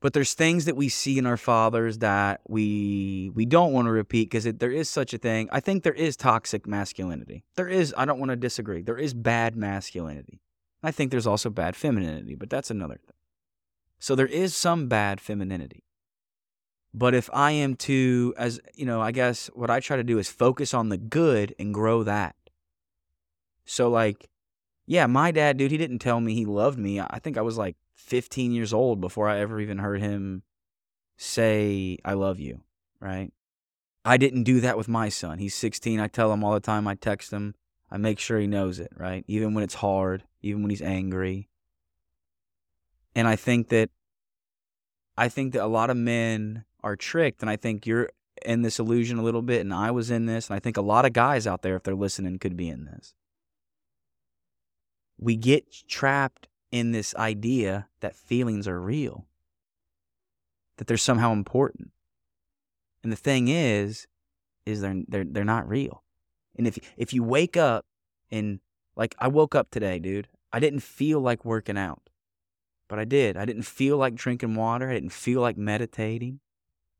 [0.00, 3.92] But there's things that we see in our fathers that we we don't want to
[3.92, 5.48] repeat because there is such a thing.
[5.52, 7.44] I think there is toxic masculinity.
[7.54, 7.94] There is.
[7.96, 8.82] I don't want to disagree.
[8.82, 10.40] There is bad masculinity.
[10.82, 13.14] I think there's also bad femininity, but that's another thing.
[14.00, 15.84] So there is some bad femininity.
[16.94, 20.18] But if I am to, as you know, I guess what I try to do
[20.18, 22.36] is focus on the good and grow that.
[23.64, 24.28] So, like,
[24.86, 27.00] yeah, my dad, dude, he didn't tell me he loved me.
[27.00, 30.42] I think I was like 15 years old before I ever even heard him
[31.16, 32.60] say, I love you,
[33.00, 33.32] right?
[34.04, 35.38] I didn't do that with my son.
[35.38, 36.00] He's 16.
[36.00, 36.88] I tell him all the time.
[36.88, 37.54] I text him.
[37.90, 39.24] I make sure he knows it, right?
[39.28, 41.48] Even when it's hard, even when he's angry.
[43.14, 43.90] And I think that
[45.16, 48.10] I think that a lot of men are tricked, and I think you're
[48.44, 50.82] in this illusion a little bit, and I was in this, and I think a
[50.82, 53.14] lot of guys out there, if they're listening, could be in this.
[55.18, 59.26] We get trapped in this idea that feelings are real,
[60.78, 61.90] that they're somehow important.
[63.02, 64.06] And the thing is,
[64.64, 66.02] is they're they're they're not real.
[66.56, 67.84] And if if you wake up
[68.30, 68.60] and
[68.96, 72.08] like I woke up today, dude, I didn't feel like working out.
[72.88, 73.36] But I did.
[73.36, 74.90] I didn't feel like drinking water.
[74.90, 76.40] I didn't feel like meditating.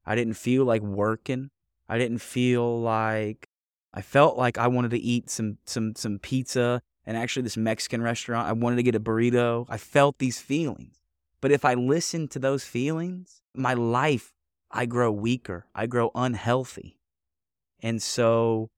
[0.05, 1.51] I didn't feel like working.
[1.89, 3.49] I didn't feel like
[3.95, 8.03] I felt like I wanted to eat some some some pizza and actually this Mexican
[8.03, 8.49] restaurant.
[8.49, 9.67] I wanted to get a burrito.
[9.69, 11.01] I felt these feelings.
[11.41, 14.33] But if I listen to those feelings, my life
[14.71, 15.67] I grow weaker.
[15.75, 16.99] I grow unhealthy.
[17.81, 18.71] And so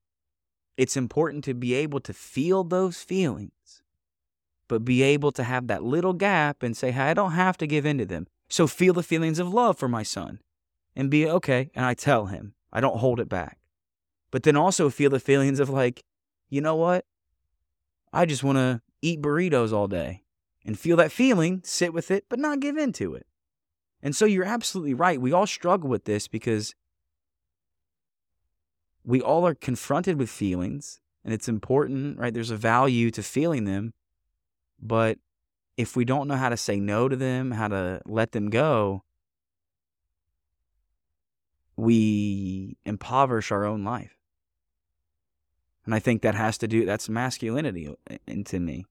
[0.77, 3.81] it's important to be able to feel those feelings,
[4.67, 7.67] but be able to have that little gap and say, hey, I don't have to
[7.67, 8.27] give in to them.
[8.49, 10.39] So feel the feelings of love for my son
[10.95, 11.69] and be okay.
[11.75, 13.59] And I tell him, I don't hold it back.
[14.31, 16.03] But then also feel the feelings of like,
[16.49, 17.05] you know what?
[18.11, 20.23] I just want to eat burritos all day
[20.65, 23.27] and feel that feeling, sit with it, but not give in to it.
[24.01, 25.19] And so you're absolutely right.
[25.19, 26.75] We all struggle with this because
[29.03, 32.33] we all are confronted with feelings and it's important, right?
[32.33, 33.93] There's a value to feeling them.
[34.79, 35.17] But
[35.77, 39.03] if we don't know how to say no to them, how to let them go,
[41.77, 44.17] we impoverish our own life.
[45.85, 48.85] And I think that has to do that's masculinity uh, into me.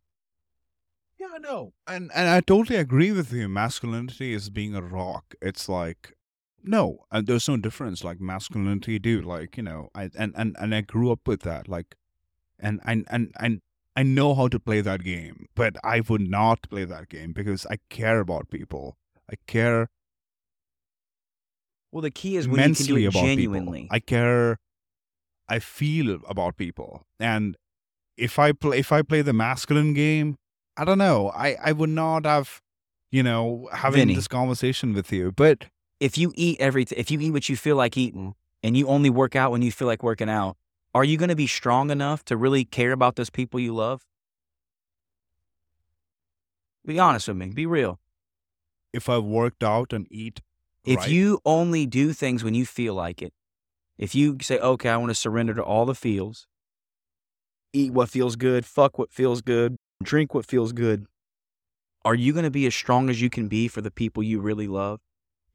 [1.18, 1.72] Yeah, I know.
[1.86, 3.48] And and I totally agree with you.
[3.48, 5.34] Masculinity is being a rock.
[5.42, 6.16] It's like
[6.62, 8.04] no, and there's no difference.
[8.04, 9.24] Like masculinity, dude.
[9.24, 11.68] Like you know, I and and and I grew up with that.
[11.68, 11.96] Like,
[12.58, 13.60] and and and and
[13.96, 17.66] I know how to play that game, but I would not play that game because
[17.70, 18.96] I care about people.
[19.30, 19.90] I care
[21.94, 23.82] Well, the key is when you can do it about genuinely.
[23.82, 23.94] people.
[23.96, 24.58] I care.
[25.48, 27.56] I feel about people, and
[28.16, 30.36] if I play if I play the masculine game,
[30.76, 31.30] I don't know.
[31.30, 32.60] I I would not have,
[33.12, 34.14] you know, having Vinny.
[34.16, 35.30] this conversation with you.
[35.30, 35.66] But
[36.00, 39.10] if you eat every if you eat what you feel like eating and you only
[39.10, 40.56] work out when you feel like working out,
[40.94, 44.02] are you going to be strong enough to really care about those people you love?
[46.84, 47.50] Be honest with me.
[47.50, 48.00] Be real.
[48.92, 50.40] if I worked out and eat,
[50.84, 53.32] If right, you only do things when you feel like it,
[53.96, 56.46] if you say, okay, I want to surrender to all the feels,
[57.72, 61.06] eat what feels good, fuck what feels good, drink what feels good,
[62.04, 64.40] are you going to be as strong as you can be for the people you
[64.40, 65.00] really love?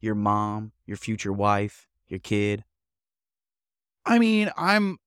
[0.00, 2.64] Your mom, your future wife, your kid?
[4.04, 4.98] I mean, I'm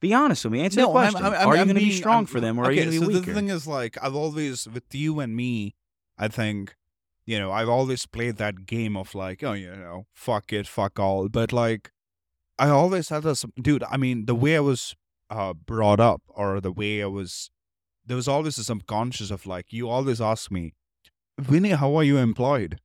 [0.00, 0.60] Be honest with me.
[0.60, 1.24] Answer no, the question.
[1.24, 2.92] I'm, I'm, are you going to be strong I'm- for them or are you going
[2.92, 3.26] to so be weaker?
[3.26, 5.74] the thing is, like, I've always with you and me,
[6.18, 6.74] I think,
[7.26, 10.98] you know, I've always played that game of like, oh, you know, fuck it, fuck
[10.98, 11.28] all.
[11.28, 11.90] But like,
[12.58, 13.84] I always had this, dude.
[13.90, 14.94] I mean, the way I was
[15.30, 17.50] uh, brought up, or the way I was,
[18.06, 20.74] there was always this subconscious of like, you always ask me,
[21.38, 22.78] Vinny, how are you employed?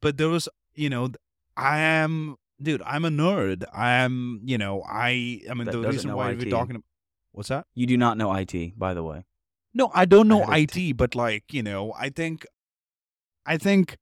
[0.00, 1.10] But there was, you know,
[1.56, 2.82] I am, dude.
[2.86, 3.64] I'm a nerd.
[3.72, 5.40] I am, you know, I.
[5.50, 6.38] I mean, That the reason why IT.
[6.38, 6.84] we're talking.
[7.32, 7.66] What's that?
[7.74, 9.24] you do not know IT, by the way.
[9.74, 12.46] No, I don't know a IT, but like, you know, I think
[13.48, 13.96] I think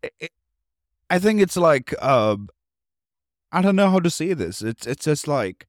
[0.00, 0.30] it,
[1.10, 2.36] I think it's like uh,
[3.50, 4.62] I don't know how to say this.
[4.62, 5.66] It's it's just like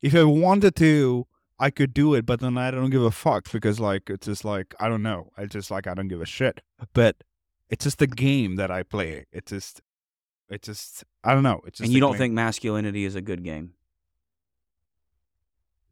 [0.00, 1.26] if I wanted to,
[1.58, 4.46] I could do it, but then I don't give a fuck because like it's just
[4.46, 5.30] like I don't know.
[5.36, 6.62] I just like I don't give a shit.
[6.94, 7.16] But
[7.68, 9.26] it's just the game that I play.
[9.30, 9.82] It's just
[10.48, 11.60] it's just I don't know.
[11.66, 12.18] It's just and you don't game.
[12.18, 13.74] think masculinity is a good game.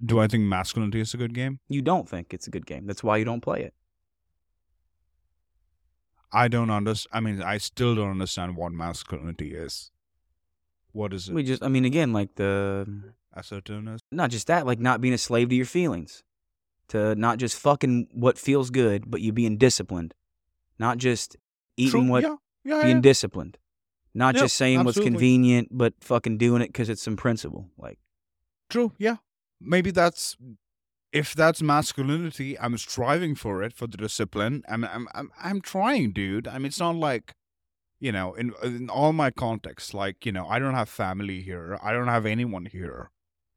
[0.03, 1.61] Do I think masculinity is a good game?
[1.69, 2.87] You don't think it's a good game.
[2.87, 3.75] That's why you don't play it.
[6.33, 7.11] I don't understand.
[7.13, 9.91] I mean, I still don't understand what masculinity is.
[10.93, 11.35] What is it?
[11.35, 12.87] We just, I mean, again, like the,
[13.35, 14.01] Assertiveness.
[14.11, 16.23] not just that, like not being a slave to your feelings,
[16.89, 20.15] to not just fucking what feels good, but you being disciplined,
[20.79, 21.37] not just
[21.77, 23.03] eating True, what, yeah, yeah, being yeah.
[23.03, 23.57] disciplined,
[24.15, 27.69] not just saying what's convenient, but fucking doing it because it's some principle.
[27.79, 27.99] Like,
[28.69, 29.17] True, yeah.
[29.61, 30.37] Maybe that's
[31.13, 34.63] if that's masculinity, I'm striving for it for the discipline.
[34.69, 36.49] I'm I'm I'm I'm trying, dude.
[36.49, 37.35] I mean, it's not like
[38.01, 41.79] you know, in in all my contexts, like you know, I don't have family here.
[41.83, 43.11] I don't have anyone here,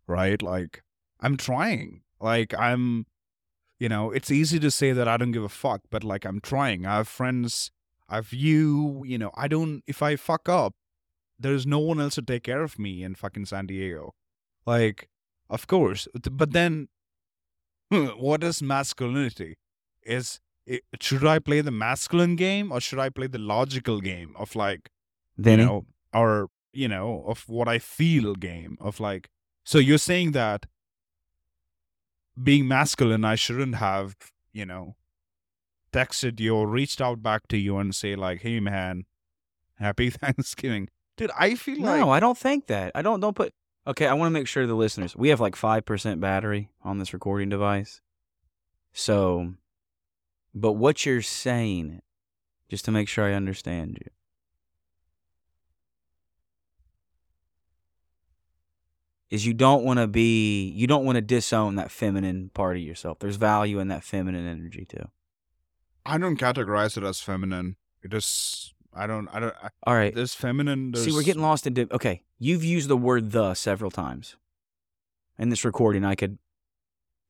[0.05, 0.41] right?
[0.41, 0.83] Like
[1.19, 2.01] I'm trying.
[2.19, 3.05] Like I'm,
[3.79, 6.41] you know, it's easy to say that I don't give a fuck, but like I'm
[6.41, 6.85] trying.
[6.85, 7.71] I have friends.
[8.09, 9.03] I have you.
[9.05, 9.81] You know, I don't.
[9.87, 10.73] If I fuck up,
[11.39, 14.13] there's no one else to take care of me in fucking San Diego.
[14.65, 15.09] Like,
[15.49, 16.07] of course.
[16.31, 16.87] But then,
[18.17, 19.57] what is masculinity?
[20.03, 24.33] Is it, should I play the masculine game or should I play the logical game
[24.37, 24.89] of like,
[25.37, 29.29] Vinny, you know, or you know, of what I feel game of like.
[29.63, 30.65] So you're saying that
[32.41, 34.15] being masculine, I shouldn't have,
[34.51, 34.95] you know,
[35.93, 39.05] texted you or reached out back to you and say like, "Hey, man,
[39.79, 42.91] happy Thanksgiving." Dude, I feel like no, I don't think that.
[42.93, 43.53] I don't, don't put,
[43.88, 47.13] okay, I want to make sure the listeners, we have like 5% battery on this
[47.13, 48.01] recording device.
[48.93, 49.53] So,
[50.53, 52.01] but what you're saying,
[52.69, 54.11] just to make sure I understand you,
[59.29, 62.83] is you don't want to be, you don't want to disown that feminine part of
[62.83, 63.19] yourself.
[63.19, 65.09] There's value in that feminine energy too.
[66.05, 67.77] I don't categorize it as feminine.
[68.03, 68.74] It is.
[68.95, 69.27] I don't.
[69.33, 69.53] I don't.
[69.61, 70.13] I, All right.
[70.15, 70.91] there's feminine.
[70.91, 71.87] There's, See, we're getting lost into.
[71.93, 74.37] Okay, you've used the word "the" several times
[75.37, 76.05] in this recording.
[76.05, 76.37] I could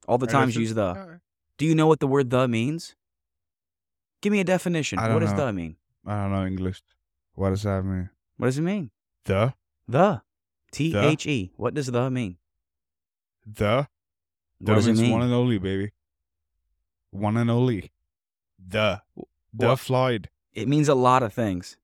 [0.08, 1.20] all the times use "the."
[1.58, 2.96] Do you know what the word "the" means?
[4.22, 5.00] Give me a definition.
[5.00, 5.48] What don't does know.
[5.48, 5.76] "the" mean?
[6.06, 6.82] I don't know English.
[7.34, 8.10] What does that mean?
[8.38, 8.92] What does it mean?
[9.26, 9.54] The
[9.88, 10.22] The.
[10.72, 11.52] T H E.
[11.56, 12.38] What does "the" mean?
[13.46, 13.88] the
[14.60, 15.12] What the does it mean?
[15.12, 15.94] one and only, baby.
[17.12, 17.92] One and only.
[18.60, 19.02] The
[19.54, 20.30] the Well- Floyd.
[20.56, 21.78] It means a lot of things.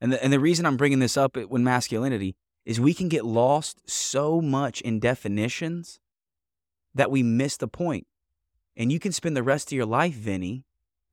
[0.00, 2.34] And the, and the reason I'm bringing this up when masculinity
[2.64, 6.00] is we can get lost so much in definitions
[6.94, 8.06] that we miss the point.
[8.76, 10.64] And you can spend the rest of your life, Vinny,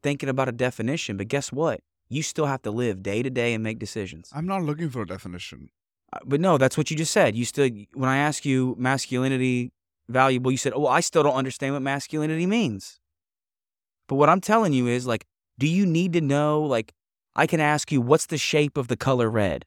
[0.01, 1.81] thinking about a definition, but guess what?
[2.09, 4.31] You still have to live day to day and make decisions.
[4.33, 5.69] I'm not looking for a definition.
[6.13, 7.35] Uh, But no, that's what you just said.
[7.35, 9.71] You still, when I ask you masculinity
[10.07, 12.99] valuable, you said, "Oh, I still don't understand what masculinity means."
[14.07, 15.25] But what I'm telling you is like,
[15.57, 16.61] do you need to know?
[16.61, 16.93] Like,
[17.35, 19.65] I can ask you, what's the shape of the color red?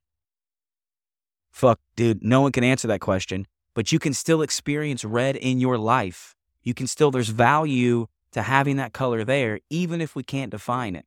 [1.51, 3.47] Fuck, dude, no one can answer that question.
[3.75, 6.35] But you can still experience red in your life.
[6.63, 10.97] You can still, there's value to having that color there, even if we can't define
[10.97, 11.07] it.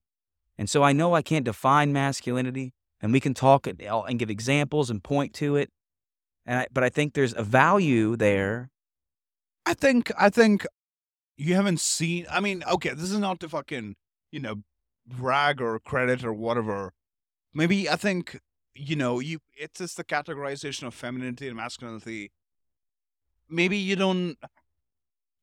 [0.57, 4.89] And so I know I can't define masculinity, and we can talk and give examples
[4.89, 5.69] and point to it.
[6.45, 8.69] And I, but I think there's a value there.
[9.65, 10.65] I think I think
[11.37, 13.95] you haven't seen I mean, okay, this is not to fucking,
[14.31, 14.63] you know,
[15.05, 16.93] brag or credit or whatever.
[17.53, 18.39] Maybe I think,
[18.73, 22.31] you know, you it's just the categorization of femininity and masculinity.
[23.49, 24.37] Maybe you don't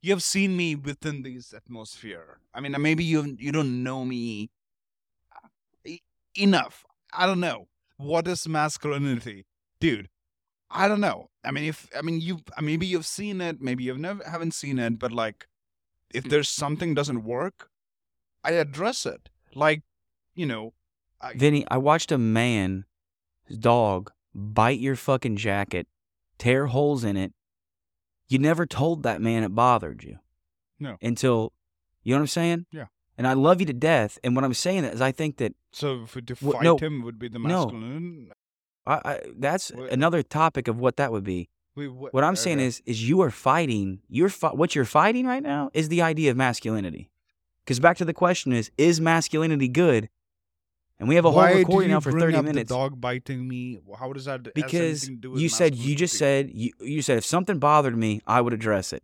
[0.00, 2.40] you have seen me within this atmosphere.
[2.54, 4.50] I mean, maybe you you don't know me
[5.84, 6.00] e-
[6.34, 6.84] enough.
[7.12, 7.68] I don't know.
[7.96, 9.46] What is masculinity?
[9.80, 10.08] Dude,
[10.70, 11.30] I don't know.
[11.44, 14.54] I mean, if I mean you, uh, maybe you've seen it, maybe you've never haven't
[14.54, 15.48] seen it, but like,
[16.12, 17.70] if there's something doesn't work,
[18.44, 19.28] I address it.
[19.58, 19.82] Like,
[20.34, 20.72] you know,
[21.20, 22.84] I, Vinny, I watched a man,
[23.46, 25.86] his dog, bite your fucking jacket,
[26.38, 27.32] tear holes in it.
[28.28, 30.18] You never told that man it bothered you.
[30.78, 30.96] No.
[31.02, 31.52] Until,
[32.04, 32.66] you know what I'm saying?
[32.72, 32.86] Yeah.
[33.16, 34.18] And I love you to death.
[34.22, 36.76] And what I'm saying is, I think that so for, to fight no.
[36.76, 37.48] him would be the No.
[37.64, 38.30] masculine.
[38.86, 41.48] I, I that's What- another topic of what that would be.
[41.74, 42.66] We, what, What I'm saying okay.
[42.66, 44.00] is, is you are fighting.
[44.08, 47.10] You're fi- what you're fighting right now is the idea of masculinity.
[47.68, 50.08] Because back to the question is, is masculinity good?
[50.98, 52.68] And we have a whole Why did recording now for bring 30 up minutes.
[52.70, 53.78] The dog biting me.
[53.98, 54.54] How does that?
[54.54, 57.58] because anything to do with you said you just said you, you said if something
[57.58, 59.02] bothered me, I would address it.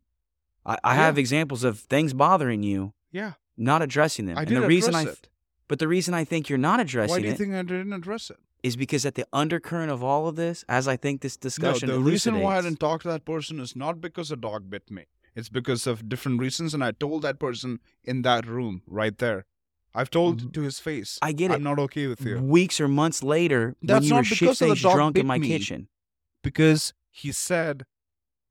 [0.65, 1.03] I, I Yeah.
[1.03, 4.39] have examples of things bothering you, Yeah, not addressing them.
[4.39, 5.29] I and did the reason I address it.
[5.69, 7.93] But the reason I think you're not addressing Why do you it think I didn't
[7.93, 8.39] address it?
[8.63, 11.97] is because at the undercurrent of all of this, as I think this discussion no,
[11.97, 14.91] the reason why I didn't talk to that person is not because a dog bit
[14.91, 15.05] me.
[15.37, 19.47] It's because of different reasons, and I told that person in that room right there.
[19.95, 21.19] I've told to his face.
[21.23, 21.55] I get it.
[21.55, 24.61] I'm not okay with you weeks or months later when That's you were not because
[24.63, 25.49] of the dog drunk in my me.
[25.49, 25.89] kitchen.
[26.43, 27.87] because he said.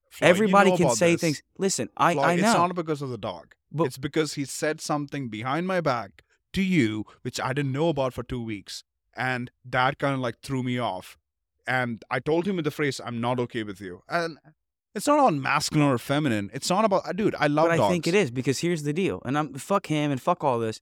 [0.09, 1.21] Floyd, you Everybody know can about say this.
[1.21, 1.43] things.
[1.57, 2.53] Listen, I, Floyd, I It's know.
[2.67, 3.55] not because of the dog.
[3.71, 6.23] But- it's because he said something behind my back
[6.53, 8.83] to you, which I didn't know about for two weeks,
[9.17, 11.17] and that kind of like threw me off.
[11.65, 14.37] And I told him with the phrase, "I'm not okay with you," and
[14.95, 16.49] it's not on masculine or feminine.
[16.53, 17.35] It's not about, uh, dude.
[17.39, 20.11] I love but I think it is because here's the deal, and I'm fuck him
[20.11, 20.79] and fuck all this,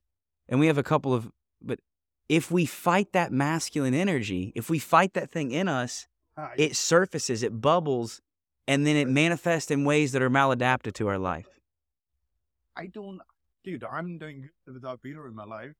[0.48, 1.30] and we have a couple of.
[1.60, 1.80] But
[2.28, 6.06] if we fight that masculine energy, if we fight that thing in us,
[6.36, 8.20] I- it surfaces, it bubbles,
[8.66, 11.46] and then it manifests in ways that are maladapted to our life.
[12.76, 13.20] I don't,
[13.64, 13.84] dude.
[13.84, 15.72] I'm doing good without Peter in my life.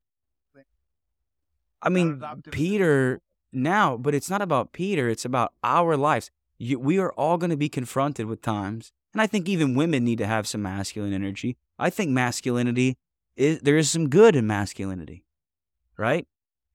[1.84, 2.22] I mean,
[2.52, 3.20] Peter
[3.52, 5.08] now, but it's not about Peter.
[5.08, 6.30] It's about our lives.
[6.62, 10.04] You, we are all going to be confronted with times, and I think even women
[10.04, 11.56] need to have some masculine energy.
[11.76, 12.96] I think masculinity
[13.36, 15.24] is there is some good in masculinity,
[15.98, 16.24] right?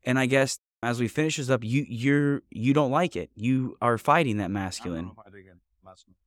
[0.04, 3.30] And I guess as we finish this up, you you're you don't like it.
[3.34, 5.12] You are fighting that masculine.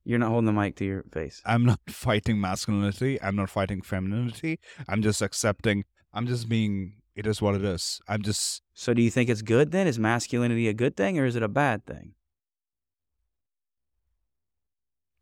[0.05, 1.39] You're not holding the mic to your face.
[1.45, 3.21] I'm not fighting masculinity.
[3.21, 4.59] I'm not fighting femininity.
[4.87, 5.85] I'm just accepting.
[6.11, 6.93] I'm just being.
[7.13, 8.01] It is what it is.
[8.07, 8.63] I'm just.
[8.73, 9.85] So do you think it's good then?
[9.85, 12.15] Is masculinity a good thing or is it a bad thing?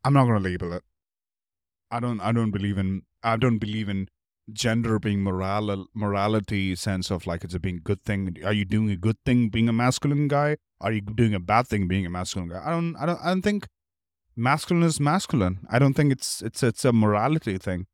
[0.04, 0.82] I'm not going to label it.
[1.90, 2.20] I don't.
[2.20, 3.02] I don't believe in.
[3.22, 4.08] I don't believe in
[4.52, 8.36] gender being moral morality sense of like it's a being good thing.
[8.44, 10.56] Are you doing a good thing being a masculine guy?
[10.80, 12.62] Are you doing a bad thing being a masculine guy?
[12.64, 12.96] I don't.
[12.96, 13.20] I don't.
[13.20, 13.66] I don't think
[14.36, 15.60] masculine is masculine.
[15.68, 17.86] I don't think it's it's it's a morality thing.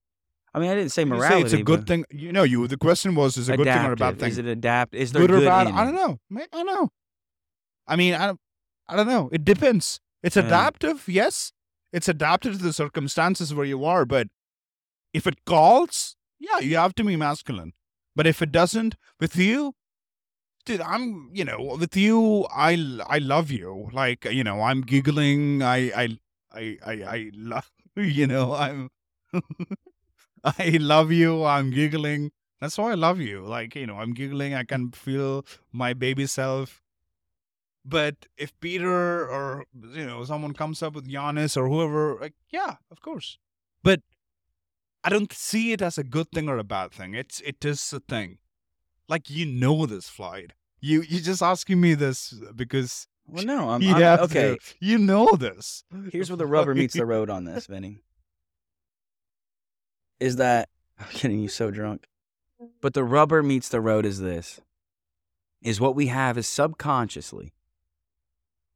[0.54, 1.40] I mean, I didn't say You morality.
[1.40, 2.04] say it's a good thing.
[2.10, 2.66] You know, you.
[2.68, 4.28] The question was, is it a good thing or a bad thing?
[4.30, 4.94] Is it adapt?
[4.94, 5.66] Is there good or good bad?
[5.68, 6.18] I don't know.
[6.40, 6.88] I don't know.
[7.88, 8.40] I mean, I don't,
[8.88, 9.28] I don't know.
[9.32, 10.00] It depends.
[10.22, 10.44] It's Yeah.
[10.46, 11.52] adaptive, yes.
[11.96, 14.26] It's adapted to the circumstances where you are, but
[15.14, 17.72] if it calls, yeah, you have to be masculine.
[18.14, 19.72] But if it doesn't, with you,
[20.66, 22.72] dude, I'm, you know, with you, I,
[23.08, 23.88] I love you.
[23.94, 25.62] Like, you know, I'm giggling.
[25.62, 26.18] I, I,
[26.52, 28.90] I, I, I love, you know, I'm,
[30.44, 31.44] I love you.
[31.46, 32.30] I'm giggling.
[32.60, 33.40] That's why I love you.
[33.40, 34.52] Like, you know, I'm giggling.
[34.52, 36.82] I can feel my baby self.
[37.88, 42.76] But if Peter or, you know, someone comes up with Giannis or whoever, like, yeah,
[42.90, 43.38] of course.
[43.84, 44.00] But
[45.04, 47.14] I don't see it as a good thing or a bad thing.
[47.14, 48.38] It's, it is a thing.
[49.08, 50.54] Like, you know this, Floyd.
[50.80, 54.56] You, you just asking me this because Well, no, I'm, you I'm- have okay.
[54.56, 54.74] to.
[54.80, 55.84] You know this.
[56.10, 57.98] Here's where the rubber meets the road on this, Vinny.
[60.18, 60.68] Is that
[60.98, 62.06] I'm getting you so drunk.
[62.80, 64.60] But the rubber meets the road is this.
[65.62, 67.52] Is what we have is subconsciously.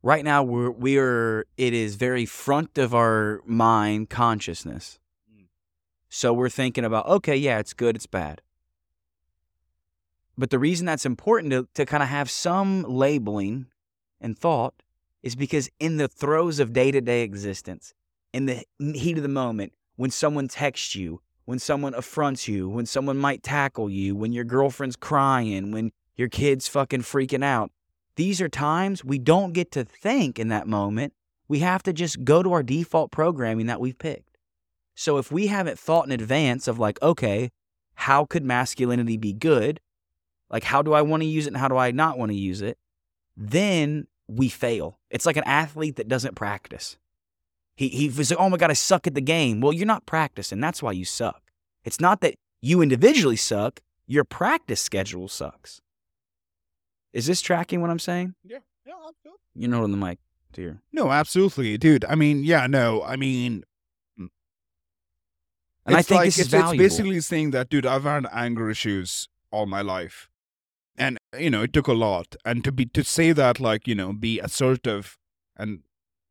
[0.03, 4.99] Right now we're we are it is very front of our mind consciousness.
[5.31, 5.47] Mm.
[6.09, 8.41] So we're thinking about, okay, yeah, it's good, it's bad.
[10.39, 13.67] But the reason that's important to, to kind of have some labeling
[14.23, 14.83] and thought
[15.23, 17.93] is because in the throes of day to day existence,
[18.33, 22.87] in the heat of the moment, when someone texts you, when someone affronts you, when
[22.87, 27.71] someone might tackle you, when your girlfriend's crying, when your kid's fucking freaking out,
[28.21, 31.14] these are times we don't get to think in that moment.
[31.49, 34.37] We have to just go to our default programming that we've picked.
[34.95, 37.51] So if we haven't thought in advance of like, okay,
[37.95, 39.81] how could masculinity be good?
[40.51, 42.37] Like, how do I want to use it and how do I not want to
[42.37, 42.77] use it?
[43.39, 44.99] Then we fail.
[45.09, 46.99] It's like an athlete that doesn't practice.
[47.75, 49.62] He, he was like, oh my God, I suck at the game.
[49.62, 50.61] Well, you're not practicing.
[50.61, 51.51] That's why you suck.
[51.85, 55.81] It's not that you individually suck, your practice schedule sucks.
[57.13, 58.35] Is this tracking what I'm saying?
[58.45, 59.41] Yeah, yeah, absolutely.
[59.55, 60.19] You're not holding the mic
[60.53, 60.83] to your.
[60.93, 62.05] No, absolutely, dude.
[62.05, 63.65] I mean, yeah, no, I mean,
[64.19, 64.29] mm.
[65.87, 68.71] And I think like, this is it's, it's basically saying that, dude, I've had anger
[68.71, 70.29] issues all my life,
[70.97, 72.37] and you know, it took a lot.
[72.45, 75.19] And to be to say that, like, you know, be assertive,
[75.57, 75.81] and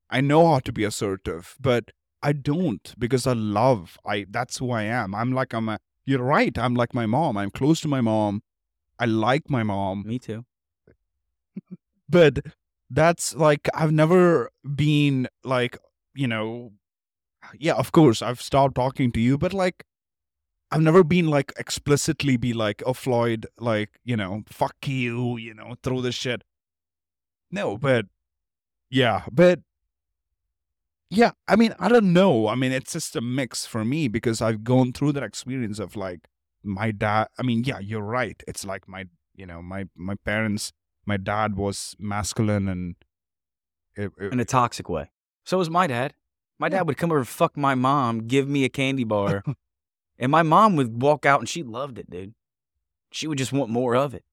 [0.09, 3.97] I know how to be assertive, but I don't because I love.
[4.05, 5.13] I that's who I am.
[5.13, 5.79] I'm like I'm a.
[6.05, 6.57] You're right.
[6.57, 7.37] I'm like my mom.
[7.37, 8.41] I'm close to my mom.
[8.97, 10.03] I like my mom.
[10.05, 10.45] Me too.
[12.09, 12.39] But
[12.89, 15.77] that's like I've never been like
[16.15, 16.71] you know
[17.57, 19.83] yeah of course I've stopped talking to you but like
[20.71, 25.53] I've never been like explicitly be like oh Floyd like you know fuck you you
[25.53, 26.43] know throw this shit.
[27.51, 28.05] No but
[28.89, 29.59] yeah but
[31.09, 32.47] yeah I mean I don't know.
[32.47, 35.95] I mean it's just a mix for me because I've gone through that experience of
[35.95, 36.27] like
[36.63, 38.41] my dad I mean yeah you're right.
[38.47, 39.05] It's like my
[39.39, 40.73] you know, my my parents,
[41.09, 42.95] my dad was masculine and
[43.95, 45.09] it, it- in a toxic way.
[45.45, 46.13] So was my dad.
[46.59, 49.43] My dad would come over and fuck my mom, give me a candy bar,
[50.19, 52.33] and my mom would walk out and she loved it, dude.
[53.11, 54.23] She would just want more of it.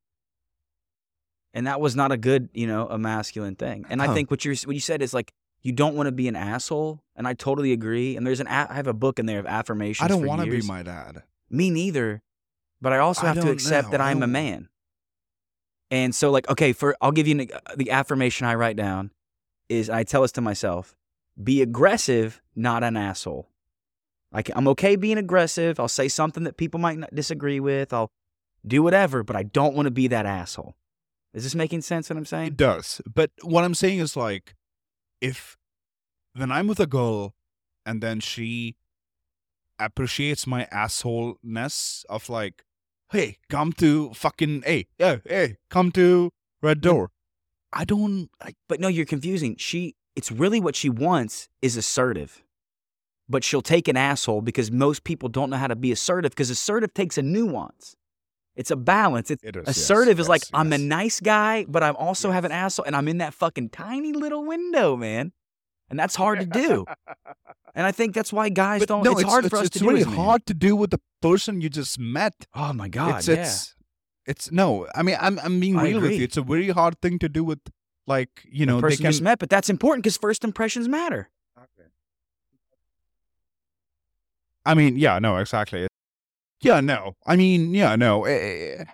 [1.54, 3.86] And that was not a good, you know, a masculine thing.
[3.88, 6.28] And I think what you what you said is like you don't want to be
[6.28, 8.16] an asshole, and I totally agree.
[8.16, 10.04] And there's an a- I have a book in there of affirmations.
[10.04, 11.22] I don't want to be my dad.
[11.48, 12.22] me neither.
[12.82, 13.92] But I also I have to accept know.
[13.92, 14.68] that I I'm a man.
[15.90, 19.12] And so, like, okay, for I'll give you an, uh, the affirmation I write down
[19.68, 20.96] is I tell this to myself:
[21.42, 23.48] be aggressive, not an asshole.
[24.32, 25.78] Like I'm okay being aggressive.
[25.78, 27.92] I'll say something that people might not disagree with.
[27.92, 28.10] I'll
[28.66, 30.74] do whatever, but I don't want to be that asshole.
[31.32, 32.10] Is this making sense?
[32.10, 32.48] What I'm saying?
[32.48, 33.00] It does.
[33.06, 34.54] But what I'm saying is like
[35.20, 35.56] if
[36.34, 37.34] when I'm with a girl
[37.84, 38.76] and then she
[39.78, 42.64] appreciates my assholeness of like,
[43.10, 46.30] hey, come to fucking hey, yeah, hey, come to
[46.62, 47.10] Red Door.
[47.72, 49.56] I don't like But no, you're confusing.
[49.58, 52.42] She, it's really what she wants is assertive.
[53.28, 56.48] But she'll take an asshole because most people don't know how to be assertive because
[56.48, 57.96] assertive takes a nuance.
[58.54, 59.30] It's a balance.
[59.30, 62.30] It's, it is yes, assertive is like, yes, I'm a nice guy, but I'm also
[62.30, 65.32] have an asshole and I'm in that fucking tiny little window, man.
[65.88, 66.84] And that's hard to do.
[67.74, 69.78] And I think that's why guys But don't, no, it's, hard for us it's to
[69.80, 70.18] do really as a man.
[70.18, 72.46] hard to do with the person you just met.
[72.54, 73.18] Oh my God.
[73.18, 73.34] it's yeah.
[73.34, 73.74] it's
[74.24, 74.88] it's no.
[74.94, 76.24] I mean, I'm I'm being I real with you.
[76.24, 77.60] It's a very hard thing to do with
[78.06, 80.88] like you the know they person can just met, but that's important because first impressions
[80.88, 81.28] matter.
[81.58, 81.88] Okay.
[84.64, 85.86] I mean, yeah, no, exactly.
[86.60, 87.14] Yeah, no.
[87.26, 88.24] I mean, yeah, no.
[88.24, 88.84] eh, eh,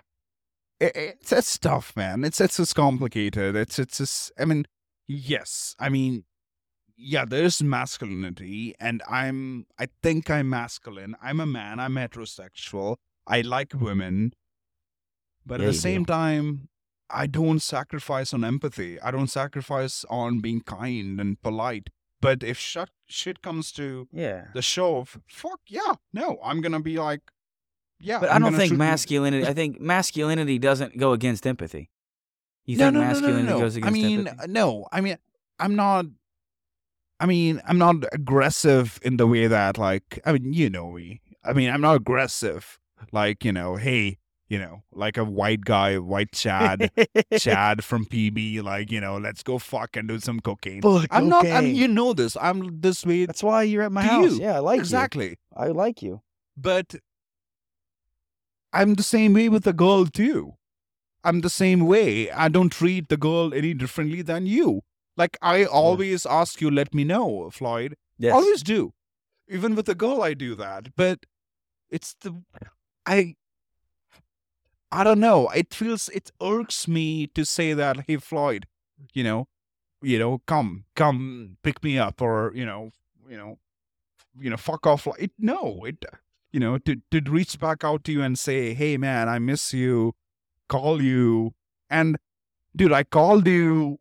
[0.81, 2.25] eh, it's it's tough, man.
[2.25, 3.57] It's it's just complicated.
[3.57, 4.33] It's it's just.
[4.39, 4.67] I mean,
[5.07, 5.77] yes.
[5.79, 6.25] I mean,
[7.03, 7.25] yeah.
[7.25, 9.67] There's masculinity, and I'm.
[9.79, 11.15] I think I'm masculine.
[11.23, 11.79] I'm a man.
[11.81, 12.97] I'm heterosexual.
[13.27, 14.33] I like women,
[15.47, 15.79] but at the do.
[15.79, 16.69] same time,
[17.11, 19.01] I don't sacrifice on empathy.
[19.01, 21.91] I don't sacrifice on being kind and polite.
[22.21, 24.47] But if shit shit comes to Yeah.
[24.55, 27.21] the show of fuck yeah no i'm gonna be like
[28.01, 29.47] yeah But I'm I don't think treat- masculinity.
[29.47, 31.91] I think masculinity doesn't go against empathy.
[32.65, 33.61] You no, think no, no, no, masculinity no, no.
[33.61, 33.89] goes against?
[33.89, 34.53] i mean empathy?
[34.53, 35.19] no i mean
[35.59, 36.07] i'm not
[37.23, 41.21] i mean i'm not aggressive in the way that like i mean you know me
[41.45, 42.79] i mean i'm not aggressive
[43.13, 44.19] like you know hey
[44.49, 46.91] you know like a white guy white chad
[47.39, 51.29] chad from pb like you know let's go fuck and do some cocaine Fuck, i'm
[51.29, 54.33] not i mean you know this i'm this way That's why you're at my house.
[54.33, 54.43] you.
[54.43, 55.37] Yeah, I like exactly you.
[55.57, 56.21] I like you.
[56.57, 56.95] but
[58.75, 60.55] I'm the same way with the girl too.
[61.25, 62.31] I'm the same way.
[62.31, 64.81] I don't treat the girl any differently than you.
[65.17, 67.97] Like I always ask you, let me know, Floyd.
[68.19, 68.35] Yes.
[68.35, 68.93] Always do.
[69.49, 70.95] Even with the girl, I do that.
[70.97, 71.27] But
[71.91, 72.43] it's the
[73.07, 73.37] I.
[74.91, 75.49] I don't know.
[75.49, 78.05] It feels it irks me to say that.
[78.07, 78.67] Hey, Floyd,
[79.15, 79.49] you know,
[80.03, 82.91] you know, come, come, pick me up, or you know,
[83.29, 83.59] you know,
[84.39, 85.09] you know, fuck off.
[85.19, 86.05] It no, it
[86.53, 89.73] you know, to to reach back out to you and say, hey, man, I miss
[89.73, 90.13] you,
[90.69, 91.55] call you,
[91.89, 92.19] and
[92.77, 93.99] dude, I called you,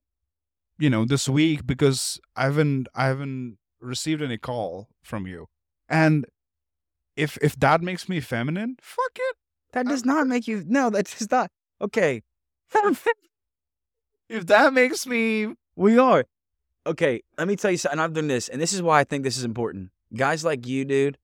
[0.81, 5.47] you know, this week because I haven't I haven't received any call from you,
[5.87, 6.25] and
[7.15, 9.35] if if that makes me feminine, fuck it.
[9.73, 10.63] That does not make you.
[10.67, 11.49] No, that does not.
[11.79, 12.23] Okay.
[14.29, 16.23] If that makes me we are.
[16.87, 17.21] Okay.
[17.37, 17.99] Let me tell you something.
[17.99, 19.89] I've done this, and this is why I think this is important.
[20.15, 21.17] Guys like you, dude,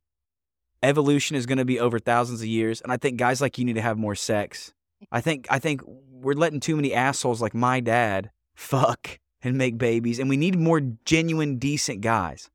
[0.83, 3.63] evolution is going to be over thousands of years, and I think guys like you
[3.63, 4.73] need to have more sex.
[5.09, 9.77] I think I think we're letting too many assholes like my dad fuck and make
[9.77, 12.49] babies, and we need more genuine, decent guys.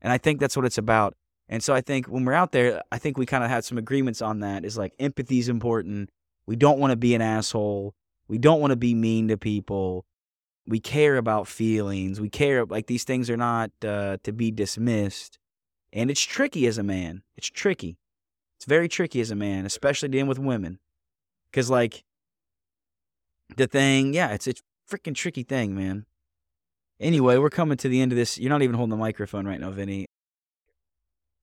[0.00, 1.14] And I think that's what it's about.
[1.48, 3.78] And so I think when we're out there, I think we kind of had some
[3.78, 4.64] agreements on that.
[4.64, 6.10] Is like empathy is important.
[6.46, 7.94] We don't want to be an asshole.
[8.26, 10.04] We don't want to be mean to people.
[10.66, 12.20] We care about feelings.
[12.20, 15.38] We care like these things are not uh, to be dismissed.
[15.92, 17.22] And it's tricky as a man.
[17.36, 17.98] It's tricky.
[18.56, 20.78] It's very tricky as a man, especially dealing with women.
[21.52, 22.04] Cause like
[23.56, 26.06] the thing, yeah, it's it's a freaking tricky thing, man.
[27.02, 28.38] Anyway, we're coming to the end of this.
[28.38, 30.06] You're not even holding the microphone right now, Vinny.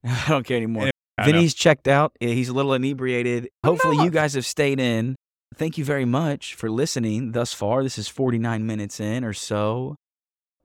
[0.06, 0.86] I don't care anymore.
[0.86, 1.34] Yeah, I know.
[1.34, 2.14] Vinny's checked out.
[2.20, 3.50] He's a little inebriated.
[3.66, 5.16] Hopefully, you guys have stayed in.
[5.56, 7.84] Thank you very much for listening thus far.
[7.84, 9.96] This is 49 minutes in or so.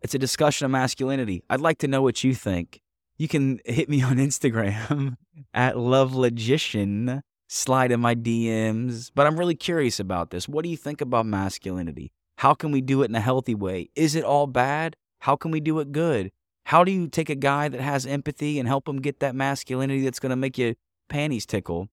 [0.03, 1.43] It's a discussion of masculinity.
[1.51, 2.81] I'd like to know what you think.
[3.17, 5.17] You can hit me on Instagram
[5.55, 7.23] at lovelogician.
[7.49, 9.11] Slide in my DMs.
[9.15, 10.49] But I'm really curious about this.
[10.49, 12.13] What do you think about masculinity?
[12.45, 13.89] How can we do it in a healthy way?
[13.95, 14.97] Is it all bad?
[15.21, 16.31] How can we do it good?
[16.65, 20.03] How do you take a guy that has empathy and help him get that masculinity
[20.05, 20.75] that's going to make your
[21.09, 21.89] panties tickle?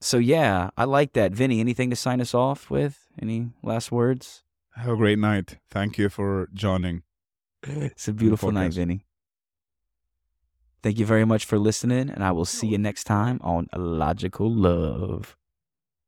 [0.00, 1.32] So yeah, I like that.
[1.32, 3.08] Vinny, anything to sign us off with?
[3.20, 4.44] Any last words?
[4.76, 5.58] Have a great night.
[5.68, 7.02] Thank you for joining.
[7.66, 8.74] It's a beautiful night.
[8.74, 9.06] Vinny.
[10.84, 14.48] Thank you very much for listening, and I will see you next time on Logical
[14.48, 15.36] Love.